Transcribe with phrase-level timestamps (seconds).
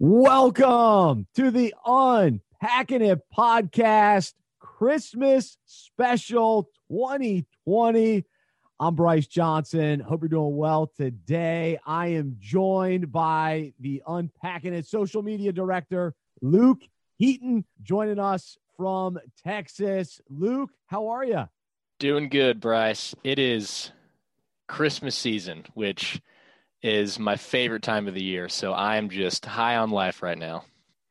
[0.00, 8.24] Welcome to the Unpacking It podcast Christmas special 2020.
[8.78, 9.98] I'm Bryce Johnson.
[9.98, 11.80] Hope you're doing well today.
[11.84, 16.82] I am joined by the Unpacking It social media director, Luke
[17.16, 20.20] Heaton, joining us from Texas.
[20.30, 21.48] Luke, how are you?
[21.98, 23.16] Doing good, Bryce.
[23.24, 23.90] It is
[24.68, 26.20] Christmas season, which
[26.82, 28.48] is my favorite time of the year.
[28.48, 30.64] So I'm just high on life right now.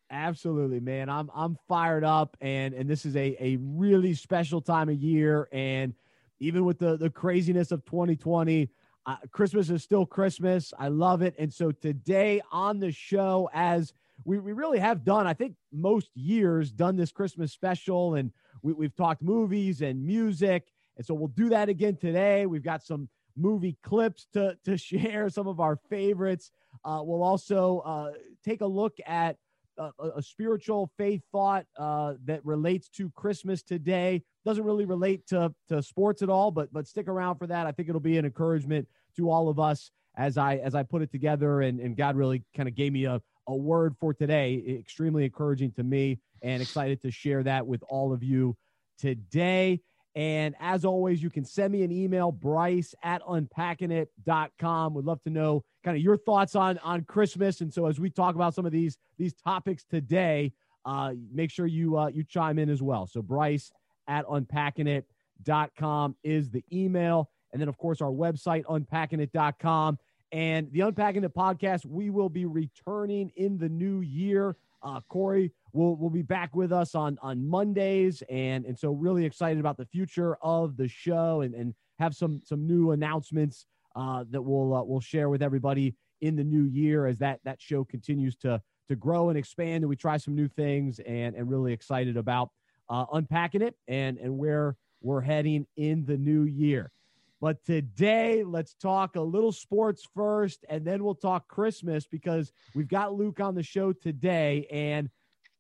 [0.10, 1.10] Absolutely, man.
[1.10, 5.50] I'm I'm fired up and and this is a a really special time of year
[5.52, 5.94] and
[6.40, 8.70] even with the the craziness of 2020,
[9.06, 10.74] uh, Christmas is still Christmas.
[10.78, 11.36] I love it.
[11.38, 13.94] And so today on the show as
[14.24, 18.32] we, we really have done, I think most years done this Christmas special and
[18.62, 20.68] we, we've talked movies and music.
[20.98, 22.46] And so we'll do that again today.
[22.46, 23.08] We've got some
[23.38, 26.52] movie clips to, to share, some of our favorites.
[26.84, 28.12] Uh, we'll also uh,
[28.44, 29.38] take a look at
[29.78, 34.24] a, a spiritual faith thought uh, that relates to Christmas today.
[34.46, 37.68] Doesn't really relate to, to sports at all, but but stick around for that.
[37.68, 41.02] I think it'll be an encouragement to all of us as I as I put
[41.02, 41.62] it together.
[41.62, 44.80] And, and God really kind of gave me a, a word for today.
[44.80, 48.56] Extremely encouraging to me and excited to share that with all of you
[48.98, 49.82] today.
[50.18, 54.96] And as always, you can send me an email, bryce at unpackingit.com.
[54.96, 57.62] Would love to know kind of your thoughts on, on Christmas.
[57.62, 60.54] And so as we talk about some of these, these topics today,
[60.86, 63.06] uh, make sure you, uh, you chime in as well.
[63.06, 63.72] So bryce
[64.08, 67.30] at unpackingit.com is the email.
[67.54, 70.00] And then, of course, our website, unpackingit.com.
[70.32, 74.58] And the Unpacking It podcast, we will be returning in the new year.
[74.82, 79.26] Uh, Corey will will be back with us on on Mondays, and and so really
[79.26, 84.24] excited about the future of the show, and and have some some new announcements uh,
[84.30, 87.84] that we'll uh, we'll share with everybody in the new year as that that show
[87.84, 91.74] continues to to grow and expand, and we try some new things, and and really
[91.74, 92.52] excited about
[92.90, 96.92] uh, unpacking it and and where we're heading in the new year.
[97.40, 102.88] But today, let's talk a little sports first, and then we'll talk Christmas because we've
[102.88, 105.10] got Luke on the show today, and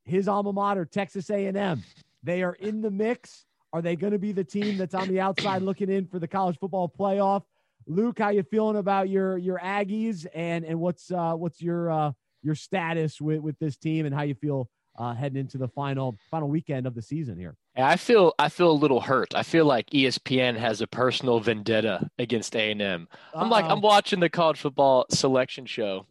[0.07, 1.83] his alma mater, Texas A&M,
[2.23, 3.45] they are in the mix.
[3.73, 6.27] Are they going to be the team that's on the outside looking in for the
[6.27, 7.43] college football playoff?
[7.85, 12.11] Luke, how you feeling about your your Aggies, and and what's uh, what's your uh,
[12.43, 16.17] your status with with this team, and how you feel uh, heading into the final
[16.29, 17.55] final weekend of the season here?
[17.75, 19.35] I feel I feel a little hurt.
[19.35, 23.07] I feel like ESPN has a personal vendetta against A and M.
[23.33, 26.05] I'm like I'm watching the college football selection show,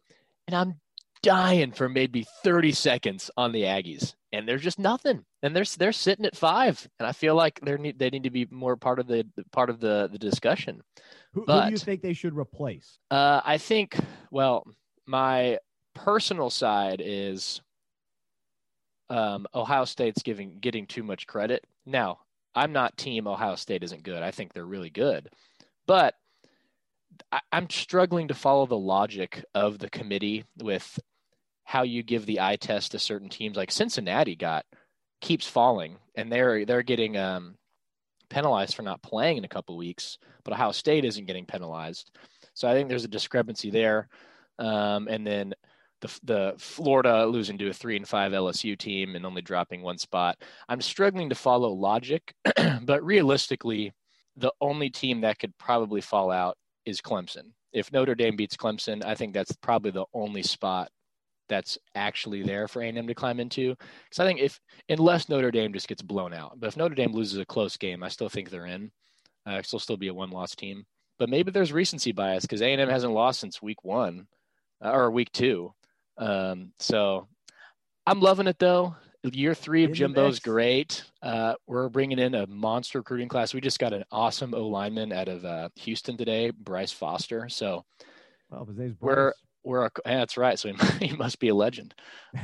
[0.47, 0.79] and I'm
[1.27, 5.25] dying for maybe 30 seconds on the Aggies, and there's just nothing.
[5.43, 8.29] And they're they're sitting at five, and I feel like they need they need to
[8.29, 10.81] be more part of the part of the the discussion.
[11.33, 12.99] Who, but, who do you think they should replace?
[13.11, 13.97] Uh, I think
[14.31, 14.65] well,
[15.05, 15.59] my
[15.93, 17.61] personal side is
[19.09, 21.65] um, Ohio State's giving getting too much credit.
[21.85, 22.19] Now,
[22.55, 24.23] I'm not team Ohio State isn't good.
[24.23, 25.29] I think they're really good,
[25.87, 26.15] but
[27.33, 30.97] I, I'm struggling to follow the logic of the committee with
[31.67, 33.57] how you give the eye test to certain teams.
[33.57, 34.65] Like Cincinnati got
[35.19, 37.55] keeps falling, and they're they're getting um,
[38.29, 42.15] penalized for not playing in a couple weeks, but Ohio State isn't getting penalized.
[42.53, 44.07] So I think there's a discrepancy there.
[44.57, 45.53] Um, and then
[45.99, 49.97] the, the Florida losing to a three and five LSU team and only dropping one
[49.97, 50.37] spot.
[50.69, 52.33] I'm struggling to follow logic,
[52.83, 53.91] but realistically,
[54.37, 56.55] the only team that could probably fall out
[56.85, 57.51] is Clemson.
[57.73, 60.89] If Notre Dame beats Clemson, I think that's probably the only spot
[61.49, 63.75] that's actually there for A&M to climb into.
[64.05, 64.59] Because I think if
[64.89, 68.03] unless Notre Dame just gets blown out, but if Notre Dame loses a close game,
[68.03, 68.91] I still think they're in.
[69.45, 70.85] Uh, still still be a one-loss team.
[71.19, 74.27] But maybe there's recency bias because A&M hasn't lost since week one
[74.83, 75.73] uh, or week two.
[76.17, 77.27] Um, so
[78.05, 78.95] I'm loving it though.
[79.23, 81.03] Year three of Jimbo's great.
[81.21, 83.53] Uh, we're bringing in a monster recruiting class.
[83.53, 87.49] We just got an awesome O lineman out of uh, Houston today, Bryce Foster.
[87.49, 87.83] So
[88.49, 89.15] well, his name's Bryce.
[89.15, 89.33] we're
[89.67, 90.57] we're a, yeah, that's right.
[90.57, 91.93] So he, he must be a legend.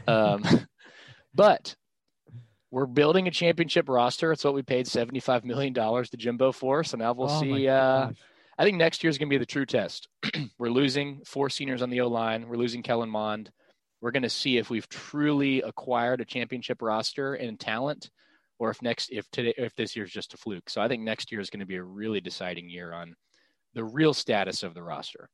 [0.08, 0.44] Um,
[1.34, 1.76] but
[2.72, 4.32] we're building a championship roster.
[4.32, 6.84] It's what we paid seventy five million dollars to Jimbo for.
[6.84, 7.68] So now we'll oh see.
[7.68, 8.12] Uh,
[8.58, 10.08] I think next year is going to be the true test.
[10.60, 12.48] we're losing four seniors on the O line.
[12.48, 13.50] We're losing Kellen Mond
[14.04, 18.12] we're going to see if we've truly acquired a championship roster and talent
[18.60, 21.32] or if next if today if this year's just a fluke so i think next
[21.32, 23.16] year is going to be a really deciding year on
[23.76, 25.30] the real status of the roster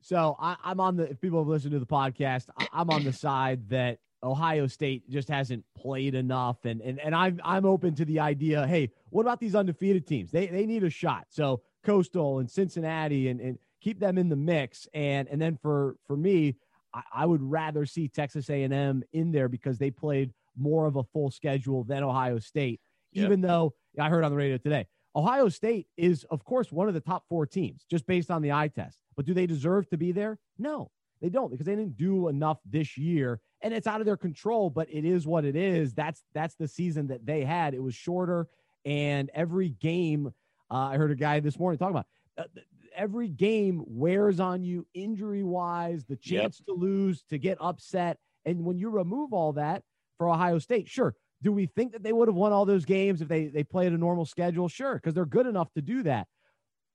[0.00, 3.12] so I, am on the if people have listened to the podcast i'm on the
[3.12, 8.04] side that ohio state just hasn't played enough and and, and i'm i'm open to
[8.04, 12.38] the idea hey what about these undefeated teams they they need a shot so coastal
[12.40, 16.56] and cincinnati and and keep them in the mix and and then for for me
[16.92, 21.04] I, I would rather see Texas A&M in there because they played more of a
[21.04, 22.80] full schedule than Ohio State.
[23.12, 23.24] Yep.
[23.24, 24.86] Even though I heard on the radio today,
[25.16, 28.52] Ohio State is, of course, one of the top four teams just based on the
[28.52, 28.98] eye test.
[29.18, 30.38] But do they deserve to be there?
[30.60, 34.16] No, they don't because they didn't do enough this year, and it's out of their
[34.16, 34.70] control.
[34.70, 35.92] But it is what it is.
[35.92, 37.74] That's that's the season that they had.
[37.74, 38.46] It was shorter,
[38.84, 40.32] and every game.
[40.70, 42.06] Uh, I heard a guy this morning talking about
[42.38, 42.60] uh,
[42.94, 46.66] every game wears on you injury wise, the chance yep.
[46.66, 49.82] to lose, to get upset, and when you remove all that
[50.16, 51.16] for Ohio State, sure.
[51.42, 53.92] Do we think that they would have won all those games if they they played
[53.92, 54.68] a normal schedule?
[54.68, 56.28] Sure, because they're good enough to do that.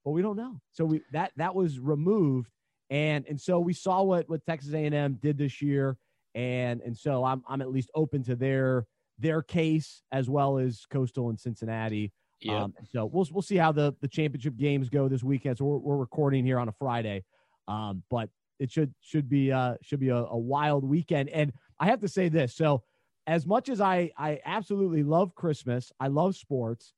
[0.04, 0.60] But we don't know.
[0.72, 2.50] So we that that was removed
[2.94, 5.98] and and so we saw what what Texas A&M did this year,
[6.36, 8.86] and and so I'm I'm at least open to their
[9.18, 12.12] their case as well as Coastal and Cincinnati.
[12.40, 12.64] Yeah.
[12.64, 15.58] Um, so we'll we'll see how the the championship games go this weekend.
[15.58, 17.24] So we're, we're recording here on a Friday,
[17.68, 18.30] um, but
[18.60, 21.30] it should should be uh should be a, a wild weekend.
[21.30, 22.56] And I have to say this.
[22.56, 22.84] So
[23.26, 26.94] as much as I I absolutely love Christmas, I love sports.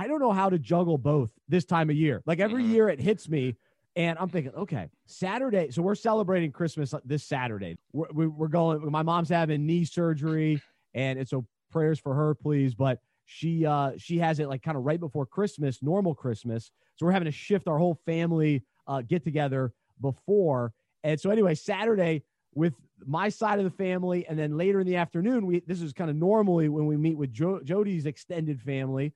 [0.00, 2.22] I don't know how to juggle both this time of year.
[2.24, 2.72] Like every mm-hmm.
[2.72, 3.56] year it hits me
[3.96, 5.70] and I'm thinking, okay, Saturday.
[5.72, 7.76] So we're celebrating Christmas this Saturday.
[7.92, 8.90] We're, we're going.
[8.90, 10.62] My mom's having knee surgery,
[10.94, 12.74] and it's so prayers for her, please.
[12.74, 16.70] But she uh, she has it like kind of right before Christmas, normal Christmas.
[16.96, 20.72] So we're having to shift our whole family uh, get together before.
[21.04, 22.22] And so anyway, Saturday
[22.54, 22.72] with
[23.04, 26.08] my side of the family, and then later in the afternoon, we this is kind
[26.08, 29.12] of normally when we meet with jo- Jody's extended family,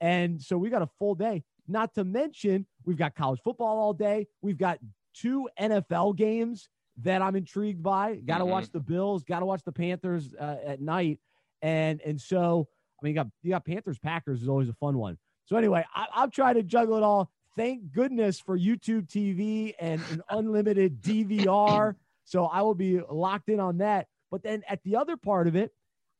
[0.00, 1.44] and so we got a full day.
[1.66, 4.26] Not to mention, we've got college football all day.
[4.42, 4.78] We've got
[5.14, 6.68] two NFL games
[7.02, 8.16] that I'm intrigued by.
[8.16, 8.52] Got to mm-hmm.
[8.52, 9.24] watch the Bills.
[9.24, 11.20] Got to watch the Panthers uh, at night.
[11.62, 12.68] And and so
[13.00, 15.18] I mean, you got you got Panthers Packers is always a fun one.
[15.46, 17.30] So anyway, I, I'm trying to juggle it all.
[17.56, 21.94] Thank goodness for YouTube TV and an unlimited DVR.
[22.24, 24.08] So I will be locked in on that.
[24.30, 25.72] But then at the other part of it,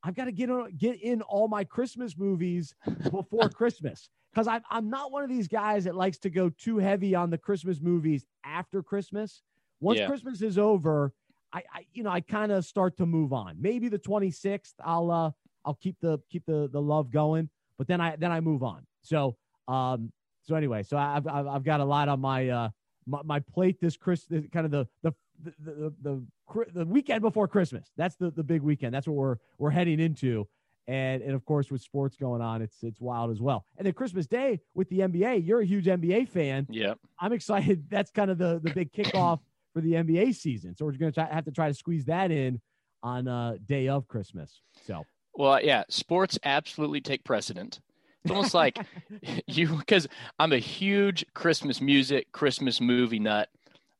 [0.04, 2.74] I've got to get on, get in all my Christmas movies
[3.10, 6.78] before Christmas because I'm I'm not one of these guys that likes to go too
[6.78, 9.42] heavy on the Christmas movies after Christmas.
[9.80, 10.06] Once yeah.
[10.06, 11.12] Christmas is over,
[11.52, 13.56] I, I you know I kind of start to move on.
[13.58, 15.30] Maybe the 26th, I'll uh
[15.64, 17.48] I'll keep the keep the the love going,
[17.78, 18.86] but then I then I move on.
[19.02, 19.36] So
[19.68, 20.12] um
[20.42, 22.68] so anyway, so I've I've, I've got a lot on my uh
[23.06, 25.12] my, my plate this Christmas kind of the the
[25.42, 26.26] the, the the
[26.72, 27.90] the weekend before Christmas.
[27.96, 28.94] That's the the big weekend.
[28.94, 30.46] That's what we're we're heading into.
[30.86, 33.64] And and of course with sports going on it's it's wild as well.
[33.78, 36.66] And then christmas day with the nba you're a huge nba fan.
[36.70, 37.86] Yeah i'm excited.
[37.90, 39.40] That's kind of the the big kickoff
[39.72, 40.76] for the nba season.
[40.76, 42.60] So we're going to have to try to squeeze that in
[43.02, 44.60] on uh day of christmas.
[44.86, 45.04] So.
[45.34, 47.80] Well yeah sports absolutely take precedent.
[48.24, 48.78] It's almost like
[49.46, 50.06] you because
[50.38, 53.48] i'm a huge christmas music christmas movie nut.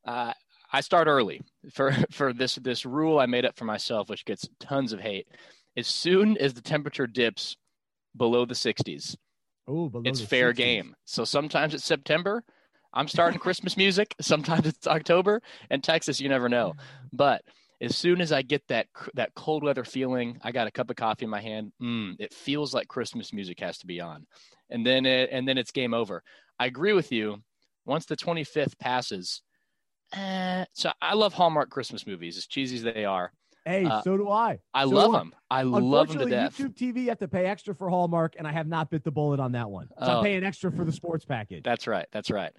[0.07, 0.35] Uh,
[0.75, 1.41] i start early
[1.73, 5.27] for for this this rule i made up for myself which gets tons of hate
[5.77, 7.57] as soon as the temperature dips
[8.17, 9.17] below the 60s,
[9.69, 10.57] oh, it's fair 60s.
[10.57, 10.97] game.
[11.05, 12.45] So sometimes it's September.
[12.93, 14.15] I'm starting Christmas music.
[14.21, 15.43] Sometimes it's October.
[15.69, 16.75] And Texas, you never know.
[17.13, 17.43] But
[17.81, 20.97] as soon as I get that that cold weather feeling, I got a cup of
[20.97, 21.73] coffee in my hand.
[21.81, 24.27] Mm, it feels like Christmas music has to be on,
[24.69, 26.25] and then it, and then it's game over.
[26.59, 27.37] I agree with you.
[27.85, 29.43] Once the 25th passes,
[30.15, 33.33] eh, so I love Hallmark Christmas movies, as cheesy as they are.
[33.65, 34.59] Hey, uh, so do I.
[34.75, 35.35] I so love them.
[35.51, 36.59] I love them to death.
[36.59, 39.11] YouTube TV, you have to pay extra for Hallmark, and I have not bit the
[39.11, 39.89] bullet on that one.
[39.99, 41.63] So oh, I'm paying extra for the sports package.
[41.63, 42.07] That's right.
[42.13, 42.53] That's right.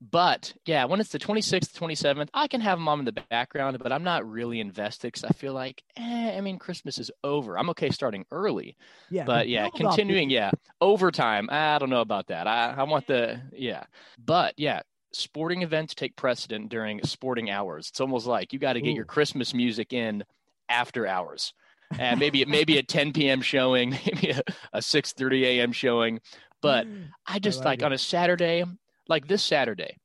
[0.00, 3.78] But yeah, when it's the 26th, 27th, I can have them on in the background,
[3.80, 7.58] but I'm not really invested because I feel like, eh, I mean, Christmas is over.
[7.58, 8.76] I'm okay starting early.
[9.10, 9.24] Yeah.
[9.24, 10.50] But yeah, continuing, yeah,
[10.82, 11.48] overtime.
[11.50, 12.46] I don't know about that.
[12.46, 13.84] I, I want the, yeah.
[14.22, 14.82] But yeah,
[15.12, 17.88] sporting events take precedent during sporting hours.
[17.88, 18.96] It's almost like you got to get Ooh.
[18.96, 20.24] your Christmas music in
[20.68, 21.52] after hours.
[21.98, 23.40] And maybe it maybe a 10 p.m.
[23.40, 25.72] showing, maybe a, a 6:30 a.m.
[25.72, 26.20] showing.
[26.62, 26.86] But
[27.26, 28.64] I just I like, like on a Saturday,
[29.08, 29.96] like this Saturday,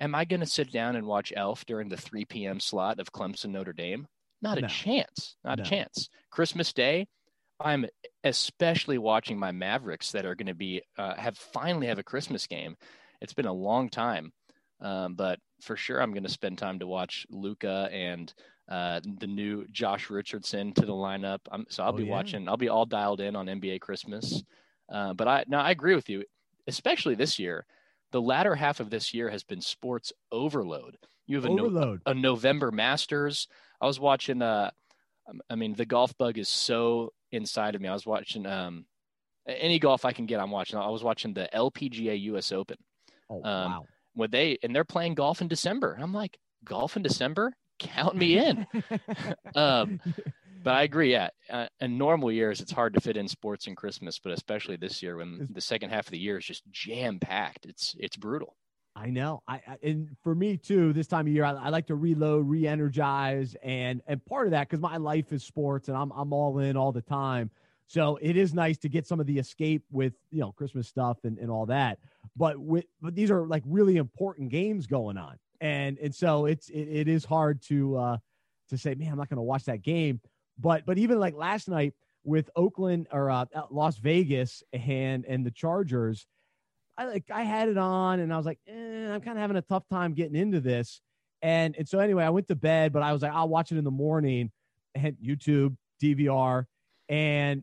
[0.00, 2.60] am I going to sit down and watch Elf during the 3 p.m.
[2.60, 4.06] slot of Clemson Notre Dame?
[4.40, 4.66] Not no.
[4.66, 5.36] a chance.
[5.44, 5.62] Not no.
[5.62, 6.08] a chance.
[6.30, 7.06] Christmas Day,
[7.60, 7.86] I'm
[8.24, 12.46] especially watching my Mavericks that are going to be uh, have finally have a Christmas
[12.46, 12.76] game.
[13.20, 14.32] It's been a long time,
[14.80, 18.32] um, but for sure I'm going to spend time to watch Luka and
[18.68, 21.40] uh, the new Josh Richardson to the lineup.
[21.50, 22.10] I'm, so I'll oh, be yeah.
[22.10, 22.48] watching.
[22.48, 24.42] I'll be all dialed in on NBA Christmas.
[24.90, 26.24] Uh, but I now I agree with you,
[26.66, 27.66] especially this year.
[28.10, 30.96] The latter half of this year has been sports overload.
[31.26, 33.48] You have a, no, a November Masters.
[33.80, 34.40] I was watching.
[34.40, 34.70] Uh,
[35.28, 37.88] um, I mean, the golf bug is so inside of me.
[37.88, 38.86] I was watching um,
[39.46, 40.40] any golf I can get.
[40.40, 40.78] I'm watching.
[40.78, 42.50] I was watching the LPGA U.S.
[42.52, 42.78] Open.
[43.30, 43.84] Oh um, wow!
[44.18, 45.96] When they and they're playing golf in December.
[46.00, 47.54] I'm like, golf in December?
[47.78, 48.66] count me in.
[49.54, 50.00] um,
[50.62, 51.12] but I agree.
[51.12, 54.76] Yeah, uh, in normal years, it's hard to fit in sports and Christmas, but especially
[54.76, 57.66] this year when the second half of the year is just jam packed.
[57.66, 58.56] It's it's brutal.
[58.96, 59.42] I know.
[59.46, 62.48] I, I, and for me too, this time of year, I, I like to reload,
[62.48, 66.58] re-energize, and and part of that because my life is sports, and I'm I'm all
[66.58, 67.50] in all the time.
[67.86, 71.18] So it is nice to get some of the escape with you know Christmas stuff
[71.24, 71.98] and, and all that.
[72.38, 76.68] But with but these are like really important games going on, and and so it's
[76.68, 78.18] it, it is hard to uh
[78.70, 80.20] to say, man, I'm not going to watch that game.
[80.58, 85.50] But but even like last night with Oakland or uh, Las Vegas and and the
[85.50, 86.26] Chargers
[86.98, 89.56] I like I had it on and I was like, eh, I'm kind of having
[89.56, 91.00] a tough time getting into this.
[91.40, 93.78] And and so anyway, I went to bed, but I was like, I'll watch it
[93.78, 94.50] in the morning
[94.96, 96.64] and YouTube, DVR,
[97.08, 97.62] and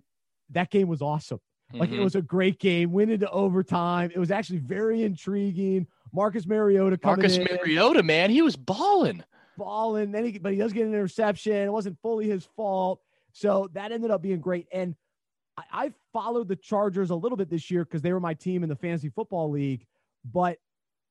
[0.51, 1.41] that game was awesome.
[1.69, 1.79] Mm-hmm.
[1.79, 2.03] Like it mm-hmm.
[2.03, 4.11] was a great game, went into overtime.
[4.13, 5.87] It was actually very intriguing.
[6.13, 9.23] Marcus Mariota Marcus in, Mariota, man, he was balling.
[9.57, 10.11] Balling.
[10.11, 11.53] Then he but he does get an interception.
[11.53, 13.01] It wasn't fully his fault.
[13.33, 14.67] So that ended up being great.
[14.71, 14.95] And
[15.57, 18.63] I, I followed the Chargers a little bit this year because they were my team
[18.63, 19.85] in the fantasy football league,
[20.23, 20.57] but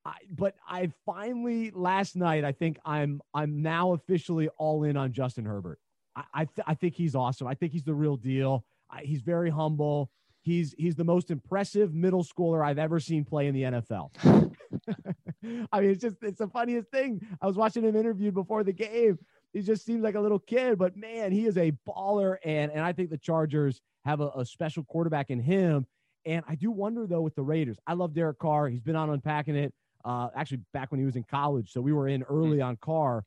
[0.06, 5.12] I, but I finally last night I think I'm I'm now officially all in on
[5.12, 5.78] Justin Herbert.
[6.14, 7.46] I I, th- I think he's awesome.
[7.46, 8.64] I think he's the real deal.
[8.90, 10.10] I, he's very humble.
[10.44, 14.10] He's he's the most impressive middle schooler I've ever seen play in the NFL.
[15.72, 17.26] I mean, it's just it's the funniest thing.
[17.40, 19.18] I was watching him interviewed before the game.
[19.54, 22.36] He just seems like a little kid, but man, he is a baller.
[22.44, 25.86] And and I think the Chargers have a, a special quarterback in him.
[26.26, 27.78] And I do wonder though with the Raiders.
[27.86, 28.68] I love Derek Carr.
[28.68, 29.72] He's been on unpacking it.
[30.04, 33.24] Uh, actually back when he was in college, so we were in early on Carr.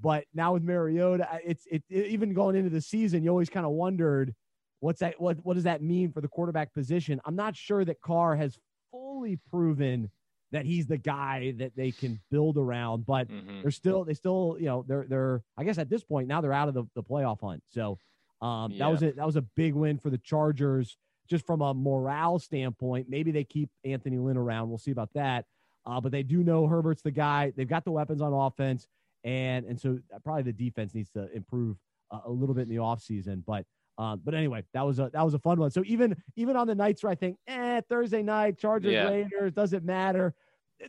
[0.00, 3.64] But now with Mariota, it's it, it even going into the season, you always kind
[3.64, 4.34] of wondered
[4.80, 7.20] what's that what what does that mean for the quarterback position?
[7.24, 8.58] I'm not sure that Carr has
[8.90, 10.10] fully proven
[10.50, 13.62] that he's the guy that they can build around, but mm-hmm.
[13.62, 16.52] they're still they still, you know, they're they're I guess at this point now they're
[16.52, 17.62] out of the, the playoff hunt.
[17.68, 17.98] So
[18.40, 18.78] um, yeah.
[18.78, 19.16] That was it.
[19.16, 20.96] That was a big win for the Chargers,
[21.28, 23.06] just from a morale standpoint.
[23.08, 24.68] Maybe they keep Anthony Lynn around.
[24.68, 25.44] We'll see about that.
[25.86, 27.52] Uh, but they do know Herbert's the guy.
[27.56, 28.86] They've got the weapons on offense,
[29.24, 31.76] and and so probably the defense needs to improve
[32.10, 33.42] uh, a little bit in the offseason.
[33.44, 33.64] But
[33.98, 35.70] um, but anyway, that was a that was a fun one.
[35.70, 39.08] So even even on the nights where I think, eh, Thursday night, Chargers yeah.
[39.08, 40.34] Raiders doesn't matter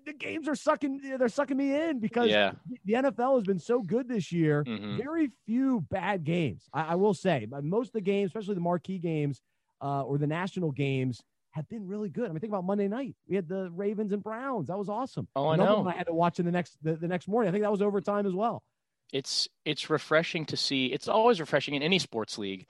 [0.05, 2.51] the games are sucking they're sucking me in because yeah.
[2.85, 4.63] the NFL has been so good this year.
[4.63, 4.97] Mm-hmm.
[4.97, 6.67] Very few bad games.
[6.73, 9.41] I, I, will say, most of the games, especially the marquee games
[9.81, 12.25] uh, or the national games, have been really good.
[12.25, 13.15] I mean, think about Monday night.
[13.27, 14.67] We had the Ravens and Browns.
[14.67, 15.27] That was awesome.
[15.35, 15.87] Oh, I know.
[15.87, 17.49] I had to watch in the next the, the next morning.
[17.49, 18.63] I think that was overtime as well.
[19.11, 20.87] It's it's refreshing to see.
[20.87, 22.67] It's always refreshing in any sports league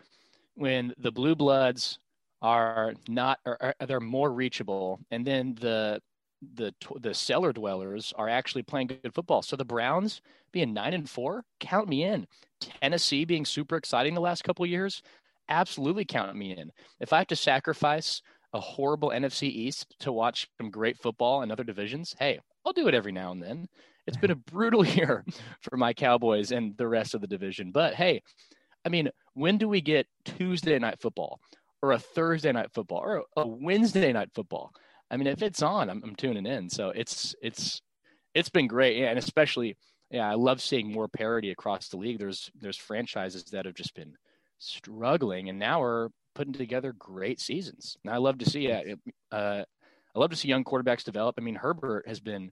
[0.59, 1.99] when the blue bloods
[2.41, 6.01] are not or, they're more reachable and then the
[6.55, 9.41] the the cellar dwellers are actually playing good football.
[9.41, 12.27] So the Browns being nine and four, count me in.
[12.61, 15.01] Tennessee being super exciting the last couple years,
[15.49, 16.71] absolutely count me in.
[16.99, 18.21] If I have to sacrifice
[18.53, 22.87] a horrible NFC East to watch some great football in other divisions, hey, I'll do
[22.87, 23.67] it every now and then.
[24.07, 25.23] It's been a brutal year
[25.61, 27.71] for my Cowboys and the rest of the division.
[27.71, 28.21] But hey,
[28.85, 31.39] I mean, when do we get Tuesday night football
[31.81, 34.71] or a Thursday night football or a Wednesday night football?
[35.11, 36.69] I mean, if it's on, I'm, I'm tuning in.
[36.69, 37.81] So it's it's
[38.33, 39.77] it's been great, yeah, and especially
[40.11, 42.19] yeah, I love seeing more parity across the league.
[42.19, 44.13] There's there's franchises that have just been
[44.57, 47.97] struggling, and now we're putting together great seasons.
[48.03, 48.99] And I love to see it.
[49.31, 49.63] Uh,
[50.15, 51.35] I love to see young quarterbacks develop.
[51.37, 52.51] I mean, Herbert has been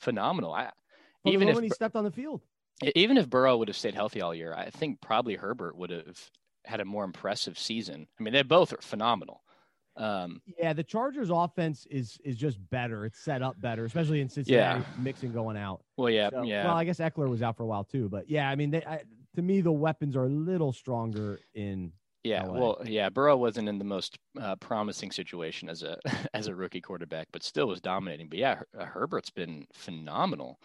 [0.00, 0.52] phenomenal.
[0.52, 0.70] I,
[1.24, 2.40] well, even if when he stepped on the field,
[2.94, 6.30] even if Burrow would have stayed healthy all year, I think probably Herbert would have
[6.64, 8.06] had a more impressive season.
[8.18, 9.42] I mean, they both are phenomenal.
[9.96, 13.04] Um, yeah, the Chargers' offense is is just better.
[13.04, 15.02] It's set up better, especially in Cincinnati, yeah.
[15.02, 15.84] Mixon going out.
[15.96, 16.64] Well, yeah, so, yeah.
[16.64, 18.82] Well, I guess Ekeler was out for a while too, but yeah, I mean, they,
[18.84, 19.02] I,
[19.36, 21.92] to me, the weapons are a little stronger in.
[22.24, 22.58] Yeah, LA.
[22.58, 25.98] well, yeah, Burrow wasn't in the most uh, promising situation as a
[26.34, 28.28] as a rookie quarterback, but still was dominating.
[28.28, 30.58] But yeah, Her- Herbert's been phenomenal.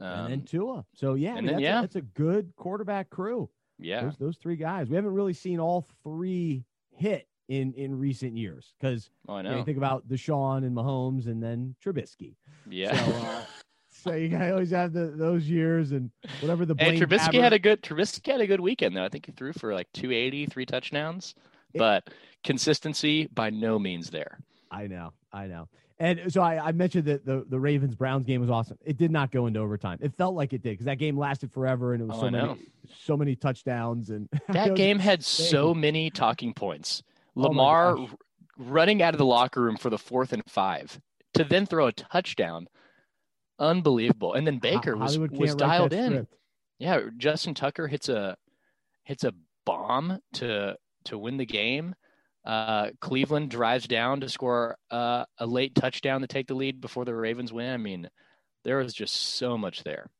[0.00, 0.84] Um, and then Tua.
[0.94, 1.78] So yeah, I mean, then, that's, yeah.
[1.78, 3.48] A, that's a good quarterback crew.
[3.78, 4.88] Yeah, those, those three guys.
[4.88, 9.48] We haven't really seen all three hit in in recent years because oh, I know.
[9.48, 12.36] You, know, you think about Deshaun and Mahomes and then Trubisky.
[12.68, 12.96] Yeah.
[12.96, 13.42] So, uh,
[13.90, 16.10] so you always have the, those years and
[16.40, 16.74] whatever the.
[16.78, 19.04] And Trubisky had a good Trubisky had a good weekend though.
[19.04, 21.34] I think he threw for like 280, three touchdowns,
[21.72, 22.08] it, but
[22.42, 24.38] consistency by no means there.
[24.70, 25.68] I know, I know.
[25.98, 28.78] And so I, I, mentioned that the, the Ravens Browns game was awesome.
[28.84, 29.98] It did not go into overtime.
[30.02, 32.30] It felt like it did because that game lasted forever and it was oh, so
[32.30, 32.56] many
[33.04, 37.02] so many touchdowns and that game had so many talking points.
[37.36, 38.10] Oh Lamar oh
[38.58, 41.00] running out of the locker room for the fourth and five
[41.34, 42.68] to then throw a touchdown.
[43.58, 44.34] Unbelievable.
[44.34, 46.26] And then Baker was, was dialed in.
[46.78, 48.36] Yeah, Justin Tucker hits a
[49.04, 49.32] hits a
[49.64, 51.94] bomb to to win the game.
[52.44, 57.04] Uh, Cleveland drives down to score uh, a late touchdown to take the lead before
[57.04, 57.72] the Ravens win.
[57.72, 58.08] I mean,
[58.64, 60.10] there was just so much there.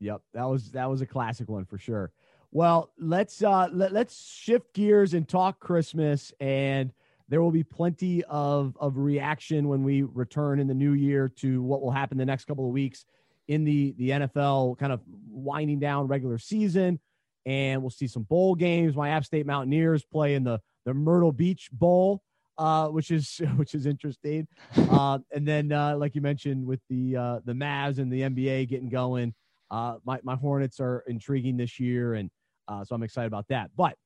[0.00, 2.12] Yep, that was that was a classic one for sure.
[2.50, 6.92] Well, let's uh, let, let's shift gears and talk Christmas, and
[7.28, 11.62] there will be plenty of of reaction when we return in the new year to
[11.62, 13.04] what will happen the next couple of weeks
[13.48, 17.00] in the the NFL, kind of winding down regular season,
[17.46, 18.94] and we'll see some bowl games.
[18.94, 22.22] My App State Mountaineers play in the the Myrtle Beach Bowl,
[22.58, 24.46] uh, which is which is interesting.
[24.76, 28.68] Uh, and then, uh, like you mentioned, with the uh, the Mavs and the NBA
[28.68, 29.34] getting going,
[29.70, 32.30] uh, my my Hornets are intriguing this year, and
[32.68, 33.70] uh, so I'm excited about that.
[33.76, 33.96] But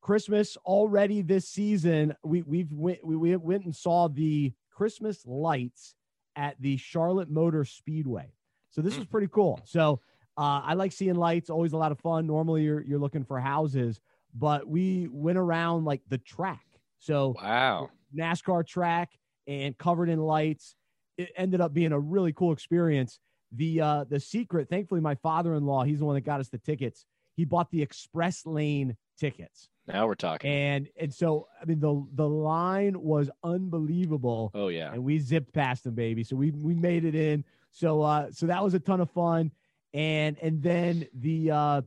[0.00, 5.94] Christmas already this season, we we've went, we, we went and saw the Christmas lights
[6.36, 8.32] at the Charlotte Motor Speedway.
[8.70, 9.60] So this was pretty cool.
[9.64, 10.00] So
[10.36, 11.50] uh, I like seeing lights.
[11.50, 12.26] Always a lot of fun.
[12.26, 14.00] Normally you're you're looking for houses,
[14.34, 16.64] but we went around like the track.
[16.98, 19.10] So wow, NASCAR track
[19.46, 20.74] and covered in lights.
[21.18, 23.18] It ended up being a really cool experience.
[23.52, 26.48] The uh, the secret, thankfully, my father in law, he's the one that got us
[26.48, 27.04] the tickets.
[27.36, 29.68] He bought the express lane tickets.
[29.86, 30.50] Now we're talking.
[30.50, 34.50] And and so I mean the the line was unbelievable.
[34.54, 34.92] Oh yeah.
[34.92, 36.24] And we zipped past them, baby.
[36.24, 37.44] So we we made it in.
[37.72, 39.50] So uh so that was a ton of fun.
[39.92, 41.82] And and then the uh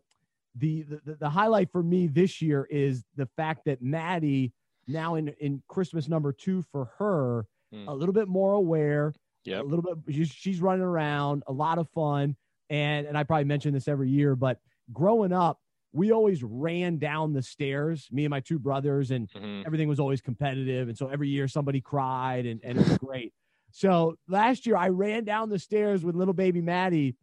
[0.58, 4.54] the the, the highlight for me this year is the fact that Maddie
[4.88, 7.88] now in in Christmas number two for her, Hmm.
[7.90, 9.14] a little bit more aware,
[9.46, 9.64] Yep.
[9.64, 12.36] a little bit she's, running around, a lot of fun.
[12.70, 14.60] And and I probably mention this every year, but
[14.94, 15.60] growing up,
[15.94, 19.66] we always ran down the stairs, me and my two brothers, and Mhm.
[19.66, 20.88] everything was always competitive.
[20.90, 23.34] And so every year somebody cried and, and it was great.
[23.72, 27.16] So last year I ran down the stairs with little baby Maddie.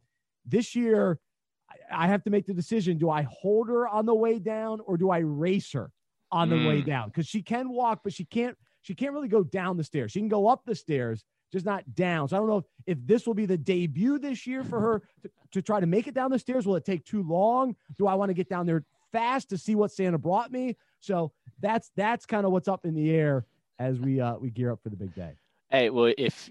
[0.45, 1.19] This year
[1.93, 2.99] I- have to make the decision.
[2.99, 5.91] Do I hold her on the way down or do I race her
[6.31, 6.87] on the way Mm.
[6.87, 7.09] down?
[7.09, 10.11] Because she can walk, but she can't she can't really go down the stairs.
[10.11, 12.27] She can go up the stairs, just not down.
[12.29, 15.03] So I don't know if, if this will be the debut this year for her
[15.23, 16.67] to, to try to make it down the stairs.
[16.67, 17.77] Will it take too long?
[17.97, 20.77] Do I want to get down there fast to see what Santa brought me?
[20.99, 23.47] So that's that's kind of what's up in the air
[23.79, 25.35] as we uh we gear up for the big day.
[25.71, 26.51] Hey, well, if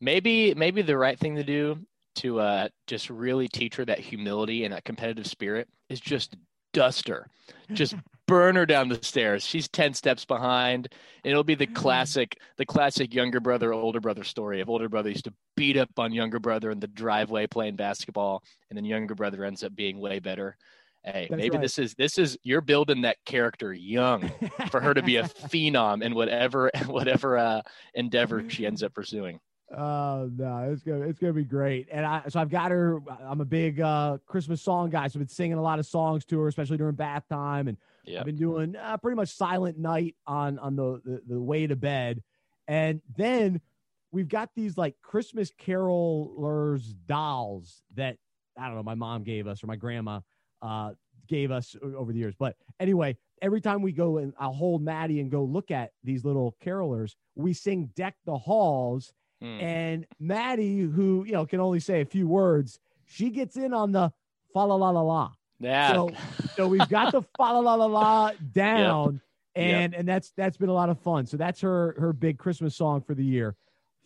[0.00, 1.78] maybe maybe the right thing to do
[2.16, 6.36] to uh, just really teach her that humility and that competitive spirit is just
[6.72, 7.28] dust her,
[7.72, 7.94] just
[8.26, 9.44] burn her down the stairs.
[9.44, 10.88] She's ten steps behind.
[11.24, 15.10] And it'll be the classic, the classic younger brother older brother story of older brother
[15.10, 19.14] used to beat up on younger brother in the driveway playing basketball, and then younger
[19.14, 20.56] brother ends up being way better.
[21.04, 21.62] Hey, That's maybe right.
[21.62, 24.30] this is this is you're building that character young
[24.70, 29.38] for her to be a phenom in whatever whatever uh, endeavor she ends up pursuing.
[29.76, 31.88] Oh no, it's gonna it's gonna be great.
[31.90, 33.00] And I so I've got her.
[33.20, 36.24] I'm a big uh Christmas song guy, so I've been singing a lot of songs
[36.26, 37.68] to her, especially during bath time.
[37.68, 38.20] And Yeah.
[38.20, 41.76] I've been doing uh, pretty much silent night on on the, the the way to
[41.76, 42.22] bed.
[42.68, 43.60] And then
[44.12, 48.16] we've got these like Christmas carolers dolls that
[48.58, 50.20] I don't know my mom gave us or my grandma
[50.62, 50.92] uh
[51.26, 52.34] gave us over the years.
[52.38, 56.24] But anyway, every time we go and I'll hold Maddie and go look at these
[56.24, 59.60] little carolers, we sing "Deck the Halls." Hmm.
[59.60, 63.92] And Maddie, who you know can only say a few words, she gets in on
[63.92, 64.12] the
[64.52, 65.32] fa la la la la.
[65.60, 65.92] Yeah.
[65.92, 66.10] So,
[66.56, 69.20] so we've got the fa la la la la down,
[69.56, 69.64] Yep.
[69.64, 71.26] and and that's that's been a lot of fun.
[71.26, 73.54] So that's her her big Christmas song for the year,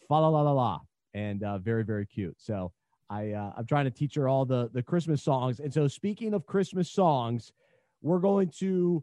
[0.09, 0.81] fa la la la la,
[1.15, 2.37] and uh, very very cute.
[2.39, 2.73] So
[3.11, 5.61] I uh, I'm trying to teach her all the the Christmas songs.
[5.61, 7.53] And so speaking of Christmas songs,
[8.03, 9.03] we're going to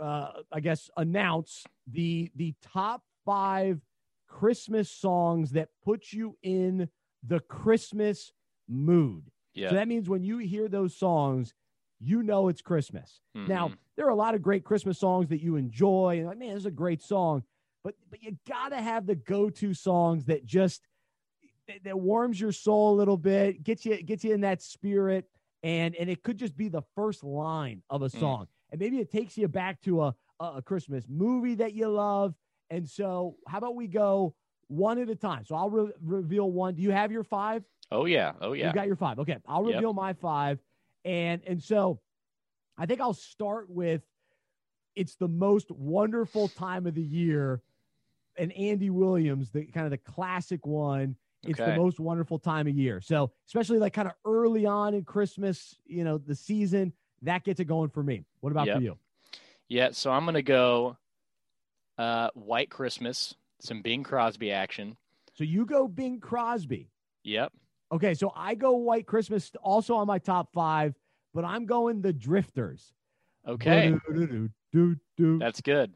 [0.00, 3.80] uh, I guess announce the the top five
[4.28, 6.88] Christmas songs that put you in
[7.22, 8.32] the Christmas
[8.68, 9.30] mood.
[9.54, 9.68] yeah.
[9.70, 11.54] So that means when you hear those songs,
[11.98, 13.20] you know it's Christmas.
[13.46, 13.78] Now, Mhm.
[13.96, 16.58] there are a lot of great Christmas songs that you enjoy, and like, man, this
[16.62, 17.44] is a great song.
[17.82, 20.82] But but you gotta have the go-to songs that just
[21.68, 25.28] that, that warms your soul a little bit, gets you gets you in that spirit,
[25.62, 28.18] and and it could just be the first line of a Mm.
[28.18, 32.34] song, and maybe it takes you back to a, a Christmas movie that you love.
[32.70, 34.34] And so, how about we go
[34.68, 35.44] one at a time?
[35.44, 36.74] So I'll re- reveal one.
[36.74, 37.64] Do you have your five?
[37.92, 38.32] oh yeah.
[38.40, 38.68] Oh yeah.
[38.68, 39.18] You got your five.
[39.20, 39.36] Okay.
[39.46, 39.74] I'll Yep.
[39.76, 40.58] reveal my five.
[41.04, 42.00] And and so
[42.76, 44.02] I think I'll start with
[44.96, 47.62] it's the most wonderful time of the year.
[48.38, 51.16] And Andy Williams, the kind of the classic one.
[51.44, 51.70] It's Okay.
[51.70, 53.00] the most wonderful time of year.
[53.00, 57.60] So especially like kind of early on in Christmas, you know, the season, that gets
[57.60, 58.24] it going for me.
[58.40, 58.76] What about Yep.
[58.78, 58.98] for you?
[59.68, 59.90] Yeah.
[59.92, 60.96] So I'm gonna go
[61.98, 64.96] uh, White Christmas, some Bing Crosby action.
[65.34, 66.90] So you go Bing Crosby.
[67.24, 67.52] Yep.
[67.92, 70.94] Okay, so I go White Christmas also on my top five,
[71.32, 72.92] but I'm going the Drifters.
[73.46, 73.94] Okay,
[75.38, 75.92] that's good.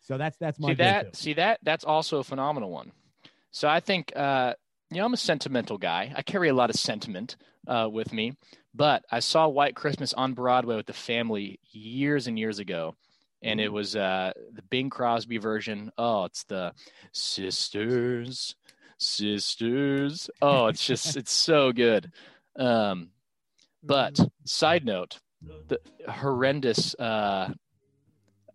[0.00, 1.04] So that's that's my See that?
[1.04, 1.16] go-to.
[1.16, 1.58] See that?
[1.62, 2.92] That's also a phenomenal one.
[3.50, 4.54] So I think uh,
[4.90, 6.12] you know I'm a sentimental guy.
[6.14, 8.34] I carry a lot of sentiment uh, with me.
[8.74, 12.94] But I saw White Christmas on Broadway with the family years and years ago,
[13.46, 15.90] and it was uh, the Bing Crosby version.
[15.96, 16.72] Oh, it's the
[17.12, 18.54] sisters,
[18.98, 20.28] sisters.
[20.42, 22.10] Oh, it's just it's so good.
[22.58, 23.10] Um,
[23.82, 25.18] but side note,
[25.68, 25.78] the
[26.08, 27.52] horrendous uh,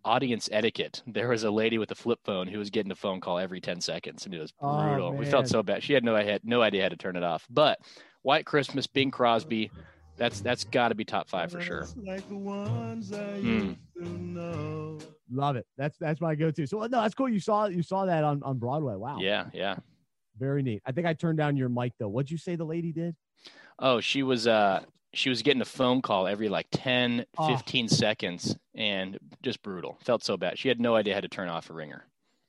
[0.03, 1.03] audience etiquette.
[1.07, 3.61] There was a lady with a flip phone who was getting a phone call every
[3.61, 5.13] 10 seconds, and it was Oh, brutal.
[5.15, 5.83] we felt so bad.
[5.83, 7.45] She had no idea, no idea how to turn it off.
[7.49, 7.79] But
[8.23, 9.71] White Christmas, Bing Crosby,
[10.17, 11.87] that's that's got to be top five for sure.
[12.05, 14.97] Like the ones I used to know.
[15.31, 15.65] Love it.
[15.77, 16.67] That's that's my go-to.
[16.67, 17.29] So no, that's cool.
[17.29, 18.95] You saw you saw that on on Broadway.
[18.95, 19.17] Wow.
[19.19, 19.77] Yeah, yeah.
[20.37, 20.81] Very neat.
[20.85, 22.09] I think I turned down your mic though.
[22.09, 23.15] What'd you say the lady did?
[23.79, 27.47] Oh, she was uh she was getting a phone call every like 10, Oh.
[27.57, 29.97] 15 seconds and just brutal.
[30.05, 30.57] Felt so bad.
[30.57, 32.05] She had no idea how to turn off a ringer.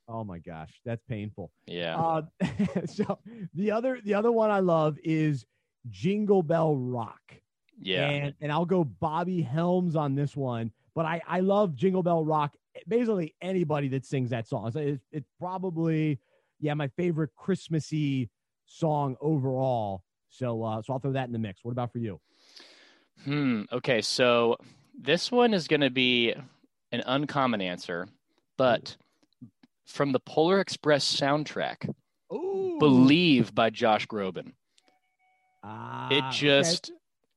[0.08, 1.50] Oh my gosh, that's painful.
[1.66, 1.96] Yeah.
[1.96, 2.22] Uh,
[2.86, 3.18] so
[3.54, 5.44] the other the other one I love is
[5.90, 7.20] Jingle Bell Rock.
[7.82, 8.08] Yeah.
[8.08, 12.24] And and I'll go Bobby Helms on this one, but I I love Jingle Bell
[12.24, 12.54] Rock.
[12.88, 14.70] Basically anybody that sings that song.
[14.70, 16.18] So It's, it's probably
[16.60, 18.30] yeah my favorite Christmassy
[18.64, 20.04] song overall.
[20.28, 21.64] So uh, so I'll throw that in the mix.
[21.64, 22.20] What about for you?
[23.24, 23.62] Hmm.
[23.70, 24.00] Okay.
[24.00, 24.56] So
[24.98, 26.32] this one is going to be
[26.92, 28.08] an uncommon answer,
[28.56, 28.96] but
[29.86, 31.92] from the Polar Express soundtrack,
[32.30, 34.52] Oh, "Believe" by Josh Groban.
[35.62, 36.90] Ah, It just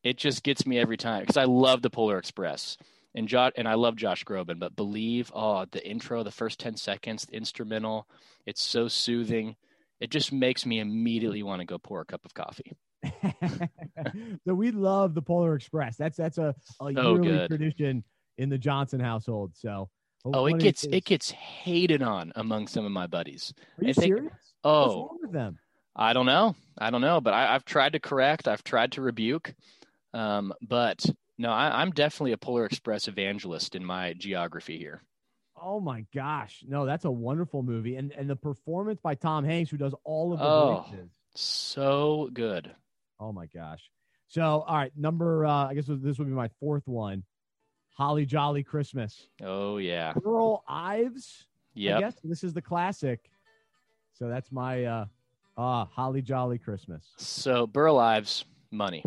[0.06, 2.78] it just gets me every time because I love the Polar Express
[3.14, 6.78] and Josh and I love Josh Groban, but "Believe" oh the intro, the first ten
[6.78, 8.08] seconds, the instrumental,
[8.46, 9.58] it's so soothing.
[10.00, 12.78] It just makes me immediately want to go pour a cup of coffee.
[14.46, 15.96] so we love the Polar Express.
[15.98, 17.48] That's that's a, a yearly Oh, good.
[17.50, 18.04] tradition
[18.38, 19.52] in the Johnson household.
[19.56, 19.90] So
[20.26, 23.54] Oh, it gets it gets hated on among some of my buddies.
[23.80, 24.34] Are you think- serious?
[24.34, 25.60] What's Oh, wrong with them?
[25.96, 26.56] I don't know.
[26.78, 28.48] I don't know, but I, I've tried to correct.
[28.48, 29.54] I've tried to rebuke.
[30.16, 31.06] Um, but
[31.38, 35.04] no, I, I'm definitely a Polar Express evangelist in my geography here.
[35.62, 39.70] Oh my gosh, no, that's a wonderful movie, and and the performance by Tom Hanks,
[39.72, 40.86] who does all of the Oh.
[40.90, 41.10] voices.
[41.36, 42.72] So good.
[43.20, 43.90] Oh my gosh.
[44.28, 47.24] So all right, number uh, I guess this would be my fourth one,
[47.98, 49.28] Holly Jolly Christmas.
[49.42, 50.14] Oh yeah.
[50.14, 51.46] Burl Ives.
[51.74, 52.00] Yep.
[52.00, 53.30] guess this is the classic.
[54.14, 55.06] So that's my uh,
[55.58, 57.06] uh Holly Jolly Christmas.
[57.18, 59.04] So Burl Ives, money,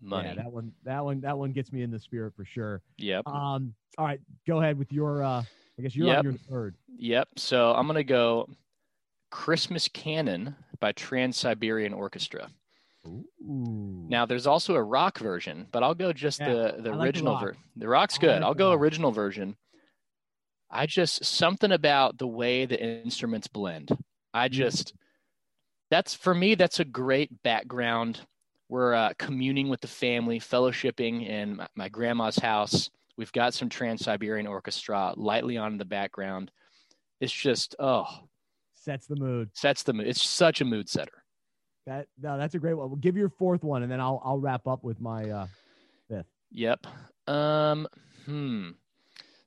[0.00, 0.28] money.
[0.28, 2.82] Yeah, that one, that one, that one gets me in the spirit for sure.
[2.98, 3.26] yep.
[3.26, 5.22] Um, all right, go ahead with your.
[5.22, 5.42] uh
[5.78, 6.18] I guess you're Yep.
[6.18, 6.74] on your third.
[6.98, 7.28] Yep.
[7.38, 8.48] So I'm gonna go
[9.30, 12.50] Christmas Canon by Trans Siberian Orchestra.
[13.06, 14.06] Ooh.
[14.10, 17.32] Now there's also a rock version, but I'll go just Yeah, the the the original
[17.34, 17.42] rock.
[17.42, 18.34] ver- the rock's good.
[18.34, 18.80] like I'll go rock.
[18.80, 19.56] original version.
[20.70, 23.90] I just something about the way the instruments blend.
[24.34, 24.52] I Mhm.
[24.52, 24.94] just
[25.90, 28.20] that's for me that's a great background.
[28.70, 32.88] We're uh, communing with the family, fellowshipping in my, my grandma's house.
[33.16, 36.52] We've got some Trans Siberian Orchestra lightly on in the background.
[37.20, 38.06] It's just oh
[38.74, 39.50] sets the mood.
[39.54, 40.06] sets the mood.
[40.06, 41.24] It's such a mood setter.
[41.86, 42.88] That no, that's a great one.
[42.88, 45.28] Well, give your fourth one, and then I'll I'll wrap up with my.
[45.28, 45.46] uh
[46.52, 46.86] Yep.
[47.26, 47.88] Um.
[48.26, 48.70] Hmm.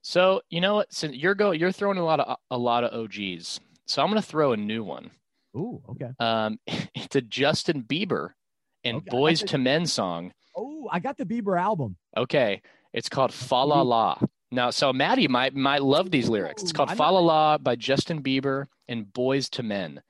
[0.02, 0.92] So you know what?
[0.92, 3.60] Since you're go, you're throwing a lot of a lot of OGs.
[3.86, 5.10] So I'm gonna throw a new one.
[5.56, 6.10] Ooh, okay.
[6.18, 8.30] Um, it's a Justin Bieber
[8.84, 10.32] and Okay, Boyz II Men song.
[10.56, 11.96] Oh, I got the Bieber album.
[12.16, 14.18] Okay, it's called Fa La La.
[14.50, 16.62] Now, so Maddie might might love these lyrics.
[16.62, 20.02] It's called Fa La La by Justin Bieber and Boyz II Men.